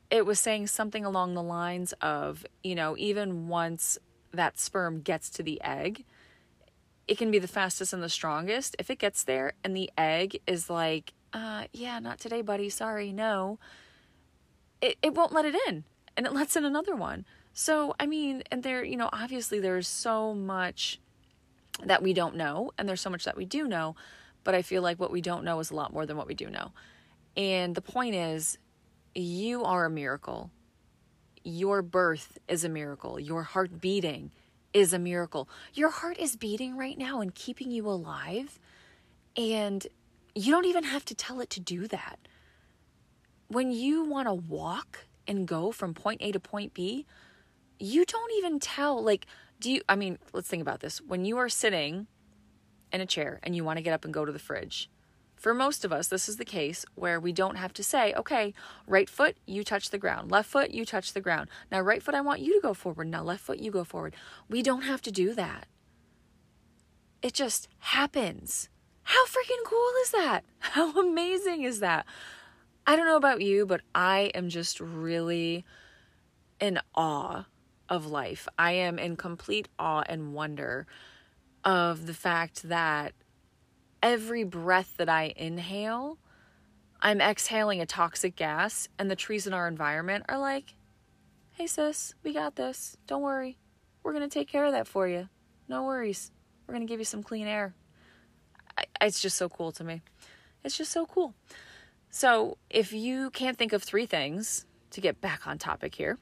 it 0.09 0.25
was 0.25 0.39
saying 0.39 0.67
something 0.67 1.05
along 1.05 1.33
the 1.33 1.43
lines 1.43 1.93
of, 2.01 2.45
you 2.63 2.75
know, 2.75 2.97
even 2.97 3.47
once 3.47 3.97
that 4.31 4.59
sperm 4.59 5.01
gets 5.01 5.29
to 5.31 5.43
the 5.43 5.61
egg, 5.63 6.05
it 7.07 7.17
can 7.17 7.31
be 7.31 7.39
the 7.39 7.47
fastest 7.47 7.93
and 7.93 8.03
the 8.03 8.09
strongest. 8.09 8.75
If 8.77 8.89
it 8.89 8.99
gets 8.99 9.23
there 9.23 9.53
and 9.63 9.75
the 9.75 9.89
egg 9.97 10.39
is 10.45 10.69
like, 10.69 11.13
uh, 11.33 11.65
yeah, 11.73 11.99
not 11.99 12.19
today, 12.19 12.41
buddy, 12.41 12.69
sorry, 12.69 13.11
no, 13.11 13.59
it, 14.81 14.97
it 15.01 15.13
won't 15.13 15.33
let 15.33 15.45
it 15.45 15.55
in 15.67 15.83
and 16.17 16.25
it 16.25 16.33
lets 16.33 16.55
in 16.55 16.65
another 16.65 16.95
one. 16.95 17.25
So, 17.53 17.95
I 17.99 18.05
mean, 18.05 18.43
and 18.51 18.63
there, 18.63 18.83
you 18.83 18.95
know, 18.95 19.09
obviously 19.11 19.59
there's 19.59 19.87
so 19.87 20.33
much 20.33 20.99
that 21.83 22.01
we 22.01 22.13
don't 22.13 22.35
know 22.35 22.71
and 22.77 22.87
there's 22.87 23.01
so 23.01 23.09
much 23.09 23.25
that 23.25 23.37
we 23.37 23.45
do 23.45 23.67
know, 23.67 23.95
but 24.43 24.55
I 24.55 24.61
feel 24.61 24.81
like 24.81 24.99
what 24.99 25.11
we 25.11 25.21
don't 25.21 25.43
know 25.43 25.59
is 25.59 25.71
a 25.71 25.75
lot 25.75 25.93
more 25.93 26.05
than 26.05 26.17
what 26.17 26.27
we 26.27 26.33
do 26.35 26.49
know. 26.49 26.71
And 27.35 27.75
the 27.75 27.81
point 27.81 28.15
is, 28.15 28.57
you 29.15 29.63
are 29.63 29.85
a 29.85 29.89
miracle. 29.89 30.51
Your 31.43 31.81
birth 31.81 32.37
is 32.47 32.63
a 32.63 32.69
miracle. 32.69 33.19
Your 33.19 33.43
heart 33.43 33.81
beating 33.81 34.31
is 34.73 34.93
a 34.93 34.99
miracle. 34.99 35.49
Your 35.73 35.89
heart 35.89 36.17
is 36.17 36.35
beating 36.35 36.77
right 36.77 36.97
now 36.97 37.21
and 37.21 37.33
keeping 37.33 37.71
you 37.71 37.87
alive. 37.87 38.59
And 39.35 39.85
you 40.39 40.53
don't 40.53 40.65
even 40.65 40.85
have 40.85 41.03
to 41.03 41.13
tell 41.13 41.41
it 41.41 41.49
to 41.49 41.59
do 41.59 41.85
that. 41.89 42.17
When 43.49 43.73
you 43.73 44.05
want 44.05 44.29
to 44.29 44.33
walk 44.33 45.05
and 45.27 45.45
go 45.45 45.73
from 45.73 45.93
point 45.93 46.21
A 46.21 46.31
to 46.31 46.39
point 46.39 46.73
B, 46.73 47.05
you 47.77 48.05
don't 48.05 48.31
even 48.37 48.57
tell. 48.57 49.03
Like, 49.03 49.25
do 49.59 49.69
you, 49.69 49.81
I 49.89 49.97
mean, 49.97 50.17
let's 50.31 50.47
think 50.47 50.61
about 50.61 50.79
this. 50.79 51.01
When 51.01 51.25
you 51.25 51.37
are 51.39 51.49
sitting 51.49 52.07
in 52.93 53.01
a 53.01 53.05
chair 53.05 53.41
and 53.43 53.53
you 53.53 53.65
want 53.65 53.77
to 53.77 53.83
get 53.83 53.93
up 53.93 54.05
and 54.05 54.13
go 54.13 54.23
to 54.23 54.31
the 54.31 54.39
fridge, 54.39 54.89
for 55.35 55.53
most 55.53 55.83
of 55.83 55.91
us, 55.91 56.07
this 56.07 56.29
is 56.29 56.37
the 56.37 56.45
case 56.45 56.85
where 56.95 57.19
we 57.19 57.33
don't 57.33 57.57
have 57.57 57.73
to 57.73 57.83
say, 57.83 58.13
okay, 58.13 58.53
right 58.87 59.09
foot, 59.09 59.35
you 59.45 59.65
touch 59.65 59.89
the 59.89 59.97
ground. 59.97 60.31
Left 60.31 60.49
foot, 60.49 60.71
you 60.71 60.85
touch 60.85 61.11
the 61.11 61.21
ground. 61.21 61.49
Now, 61.69 61.81
right 61.81 62.01
foot, 62.01 62.15
I 62.15 62.21
want 62.21 62.39
you 62.39 62.55
to 62.55 62.61
go 62.61 62.73
forward. 62.73 63.07
Now, 63.07 63.23
left 63.23 63.43
foot, 63.43 63.59
you 63.59 63.71
go 63.71 63.83
forward. 63.83 64.15
We 64.49 64.61
don't 64.61 64.83
have 64.83 65.01
to 65.01 65.11
do 65.11 65.33
that. 65.33 65.67
It 67.21 67.33
just 67.33 67.67
happens. 67.79 68.69
How 69.09 69.25
freaking 69.25 69.63
cool 69.65 69.91
is 70.03 70.11
that? 70.11 70.43
How 70.59 70.91
amazing 70.99 71.63
is 71.63 71.79
that? 71.79 72.05
I 72.85 72.95
don't 72.95 73.07
know 73.07 73.17
about 73.17 73.41
you, 73.41 73.65
but 73.65 73.81
I 73.95 74.31
am 74.35 74.49
just 74.49 74.79
really 74.79 75.65
in 76.59 76.79
awe 76.93 77.47
of 77.89 78.05
life. 78.05 78.47
I 78.59 78.73
am 78.73 78.99
in 78.99 79.15
complete 79.15 79.67
awe 79.79 80.03
and 80.05 80.35
wonder 80.35 80.85
of 81.63 82.05
the 82.05 82.13
fact 82.13 82.69
that 82.69 83.13
every 84.03 84.43
breath 84.43 84.93
that 84.97 85.09
I 85.09 85.33
inhale, 85.35 86.19
I'm 87.01 87.19
exhaling 87.19 87.81
a 87.81 87.87
toxic 87.87 88.35
gas, 88.35 88.89
and 88.99 89.09
the 89.09 89.15
trees 89.15 89.47
in 89.47 89.55
our 89.55 89.67
environment 89.67 90.25
are 90.29 90.37
like, 90.37 90.75
hey, 91.53 91.65
sis, 91.65 92.13
we 92.21 92.31
got 92.31 92.57
this. 92.57 92.95
Don't 93.07 93.23
worry. 93.23 93.57
We're 94.03 94.13
going 94.13 94.29
to 94.29 94.39
take 94.39 94.49
care 94.49 94.65
of 94.65 94.73
that 94.73 94.87
for 94.87 95.07
you. 95.07 95.29
No 95.67 95.83
worries. 95.85 96.29
We're 96.67 96.75
going 96.75 96.85
to 96.85 96.91
give 96.91 96.99
you 96.99 97.05
some 97.05 97.23
clean 97.23 97.47
air. 97.47 97.73
It's 99.01 99.21
just 99.21 99.37
so 99.37 99.49
cool 99.49 99.71
to 99.73 99.83
me. 99.83 100.01
It's 100.63 100.77
just 100.77 100.91
so 100.91 101.05
cool. 101.05 101.33
So, 102.09 102.57
if 102.69 102.91
you 102.91 103.29
can't 103.31 103.57
think 103.57 103.71
of 103.71 103.83
three 103.83 104.05
things 104.05 104.65
to 104.91 105.01
get 105.01 105.21
back 105.21 105.45
on 105.47 105.57
topic 105.57 105.95
here, 105.95 106.17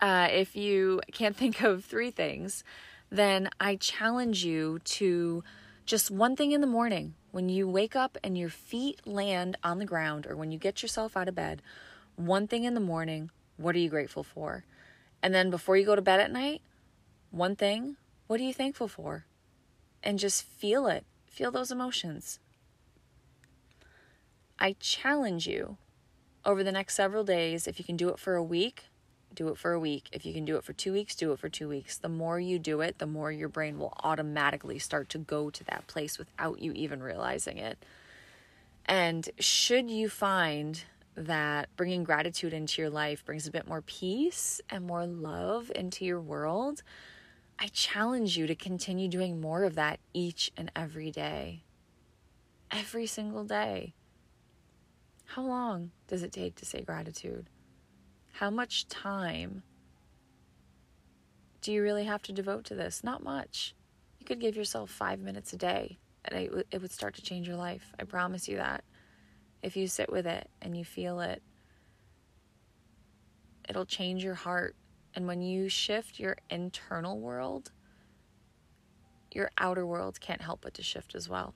uh, 0.00 0.28
if 0.30 0.56
you 0.56 1.00
can't 1.12 1.36
think 1.42 1.62
of 1.62 1.84
three 1.84 2.10
things, 2.10 2.64
then 3.10 3.48
I 3.60 3.76
challenge 3.76 4.44
you 4.44 4.80
to 4.80 5.42
Just 5.86 6.10
one 6.10 6.36
thing 6.36 6.52
in 6.52 6.60
the 6.60 6.66
morning 6.66 7.14
when 7.30 7.48
you 7.48 7.66
wake 7.66 7.96
up 7.96 8.18
and 8.22 8.36
your 8.36 8.50
feet 8.50 9.00
land 9.06 9.56
on 9.64 9.78
the 9.78 9.86
ground 9.86 10.26
or 10.26 10.36
when 10.36 10.52
you 10.52 10.58
get 10.58 10.82
yourself 10.82 11.16
out 11.16 11.28
of 11.28 11.34
bed, 11.34 11.62
one 12.16 12.46
thing 12.46 12.64
in 12.64 12.74
the 12.74 12.80
morning, 12.80 13.30
what 13.56 13.74
are 13.74 13.78
you 13.78 13.88
grateful 13.88 14.22
for? 14.22 14.64
And 15.22 15.32
then 15.32 15.48
before 15.48 15.78
you 15.78 15.86
go 15.86 15.96
to 15.96 16.02
bed 16.02 16.20
at 16.20 16.30
night, 16.30 16.60
one 17.30 17.56
thing, 17.56 17.96
what 18.26 18.38
are 18.38 18.42
you 18.42 18.52
thankful 18.52 18.88
for? 18.88 19.24
And 20.02 20.18
just 20.18 20.42
feel 20.42 20.86
it. 20.86 21.04
Feel 21.38 21.52
those 21.52 21.70
emotions. 21.70 22.40
I 24.58 24.74
challenge 24.80 25.46
you 25.46 25.76
over 26.44 26.64
the 26.64 26.72
next 26.72 26.96
several 26.96 27.22
days, 27.22 27.68
if 27.68 27.78
you 27.78 27.84
can 27.84 27.96
do 27.96 28.08
it 28.08 28.18
for 28.18 28.34
a 28.34 28.42
week, 28.42 28.86
do 29.32 29.46
it 29.46 29.56
for 29.56 29.70
a 29.70 29.78
week. 29.78 30.08
If 30.10 30.26
you 30.26 30.32
can 30.32 30.44
do 30.44 30.56
it 30.56 30.64
for 30.64 30.72
two 30.72 30.92
weeks, 30.92 31.14
do 31.14 31.30
it 31.30 31.38
for 31.38 31.48
two 31.48 31.68
weeks. 31.68 31.96
The 31.96 32.08
more 32.08 32.40
you 32.40 32.58
do 32.58 32.80
it, 32.80 32.98
the 32.98 33.06
more 33.06 33.30
your 33.30 33.48
brain 33.48 33.78
will 33.78 33.94
automatically 34.02 34.80
start 34.80 35.08
to 35.10 35.18
go 35.18 35.48
to 35.48 35.62
that 35.66 35.86
place 35.86 36.18
without 36.18 36.60
you 36.60 36.72
even 36.72 37.04
realizing 37.04 37.58
it. 37.58 37.84
And 38.86 39.30
should 39.38 39.92
you 39.92 40.08
find 40.08 40.82
that 41.14 41.68
bringing 41.76 42.02
gratitude 42.02 42.52
into 42.52 42.82
your 42.82 42.90
life 42.90 43.24
brings 43.24 43.46
a 43.46 43.52
bit 43.52 43.68
more 43.68 43.82
peace 43.82 44.60
and 44.68 44.84
more 44.84 45.06
love 45.06 45.70
into 45.76 46.04
your 46.04 46.20
world, 46.20 46.82
I 47.58 47.66
challenge 47.68 48.36
you 48.36 48.46
to 48.46 48.54
continue 48.54 49.08
doing 49.08 49.40
more 49.40 49.64
of 49.64 49.74
that 49.74 49.98
each 50.14 50.52
and 50.56 50.70
every 50.76 51.10
day. 51.10 51.64
Every 52.70 53.06
single 53.06 53.44
day. 53.44 53.94
How 55.24 55.42
long 55.42 55.90
does 56.06 56.22
it 56.22 56.32
take 56.32 56.54
to 56.56 56.64
say 56.64 56.82
gratitude? 56.82 57.48
How 58.32 58.50
much 58.50 58.86
time 58.88 59.62
do 61.60 61.72
you 61.72 61.82
really 61.82 62.04
have 62.04 62.22
to 62.22 62.32
devote 62.32 62.64
to 62.66 62.74
this? 62.74 63.02
Not 63.02 63.24
much. 63.24 63.74
You 64.20 64.26
could 64.26 64.40
give 64.40 64.56
yourself 64.56 64.90
five 64.90 65.18
minutes 65.18 65.52
a 65.52 65.56
day, 65.56 65.98
and 66.24 66.48
it, 66.70 66.80
would 66.80 66.92
start 66.92 67.16
to 67.16 67.22
change 67.22 67.48
your 67.48 67.56
life. 67.56 67.92
I 67.98 68.04
promise 68.04 68.48
you 68.48 68.56
that. 68.58 68.84
If 69.62 69.76
you 69.76 69.88
sit 69.88 70.10
with 70.10 70.26
it 70.26 70.48
and 70.62 70.76
you 70.76 70.84
feel 70.84 71.20
it, 71.20 71.42
it'll 73.68 73.84
change 73.84 74.22
your 74.22 74.34
heart. 74.34 74.76
And 75.14 75.26
when 75.26 75.42
you 75.42 75.68
shift 75.68 76.18
your 76.18 76.36
internal 76.50 77.18
world, 77.18 77.72
your 79.32 79.50
outer 79.58 79.86
world 79.86 80.20
can't 80.20 80.40
help 80.40 80.60
but 80.62 80.74
to 80.74 80.82
shift 80.82 81.14
as 81.14 81.28
well. 81.28 81.54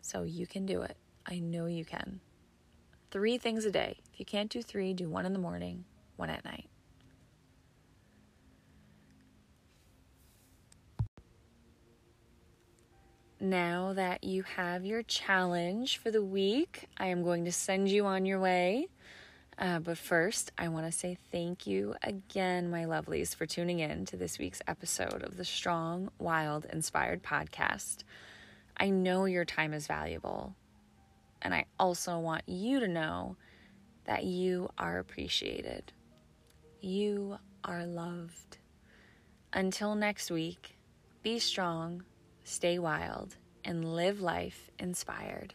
So 0.00 0.22
you 0.22 0.46
can 0.46 0.66
do 0.66 0.82
it. 0.82 0.96
I 1.26 1.40
know 1.40 1.66
you 1.66 1.84
can. 1.84 2.20
Three 3.10 3.38
things 3.38 3.64
a 3.64 3.70
day. 3.70 3.98
If 4.12 4.20
you 4.20 4.26
can't 4.26 4.50
do 4.50 4.62
three, 4.62 4.94
do 4.94 5.08
one 5.08 5.26
in 5.26 5.32
the 5.32 5.38
morning, 5.38 5.84
one 6.16 6.30
at 6.30 6.44
night. 6.44 6.68
Now 13.38 13.92
that 13.92 14.24
you 14.24 14.44
have 14.44 14.84
your 14.84 15.02
challenge 15.02 15.98
for 15.98 16.10
the 16.10 16.24
week, 16.24 16.86
I 16.96 17.06
am 17.06 17.22
going 17.22 17.44
to 17.44 17.52
send 17.52 17.88
you 17.88 18.06
on 18.06 18.24
your 18.24 18.40
way. 18.40 18.88
Uh, 19.58 19.78
but 19.78 19.96
first, 19.96 20.52
I 20.58 20.68
want 20.68 20.84
to 20.86 20.92
say 20.92 21.16
thank 21.32 21.66
you 21.66 21.94
again, 22.02 22.70
my 22.70 22.84
lovelies, 22.84 23.34
for 23.34 23.46
tuning 23.46 23.78
in 23.78 24.04
to 24.06 24.16
this 24.16 24.38
week's 24.38 24.60
episode 24.66 25.22
of 25.22 25.38
the 25.38 25.46
Strong, 25.46 26.10
Wild, 26.18 26.66
Inspired 26.66 27.22
podcast. 27.22 28.04
I 28.76 28.90
know 28.90 29.24
your 29.24 29.46
time 29.46 29.72
is 29.72 29.86
valuable. 29.86 30.54
And 31.40 31.54
I 31.54 31.64
also 31.78 32.18
want 32.18 32.42
you 32.46 32.80
to 32.80 32.88
know 32.88 33.36
that 34.04 34.24
you 34.24 34.68
are 34.76 34.98
appreciated. 34.98 35.92
You 36.80 37.38
are 37.64 37.86
loved. 37.86 38.58
Until 39.52 39.94
next 39.94 40.30
week, 40.30 40.76
be 41.22 41.38
strong, 41.38 42.02
stay 42.44 42.78
wild, 42.78 43.36
and 43.64 43.96
live 43.96 44.20
life 44.20 44.70
inspired. 44.78 45.54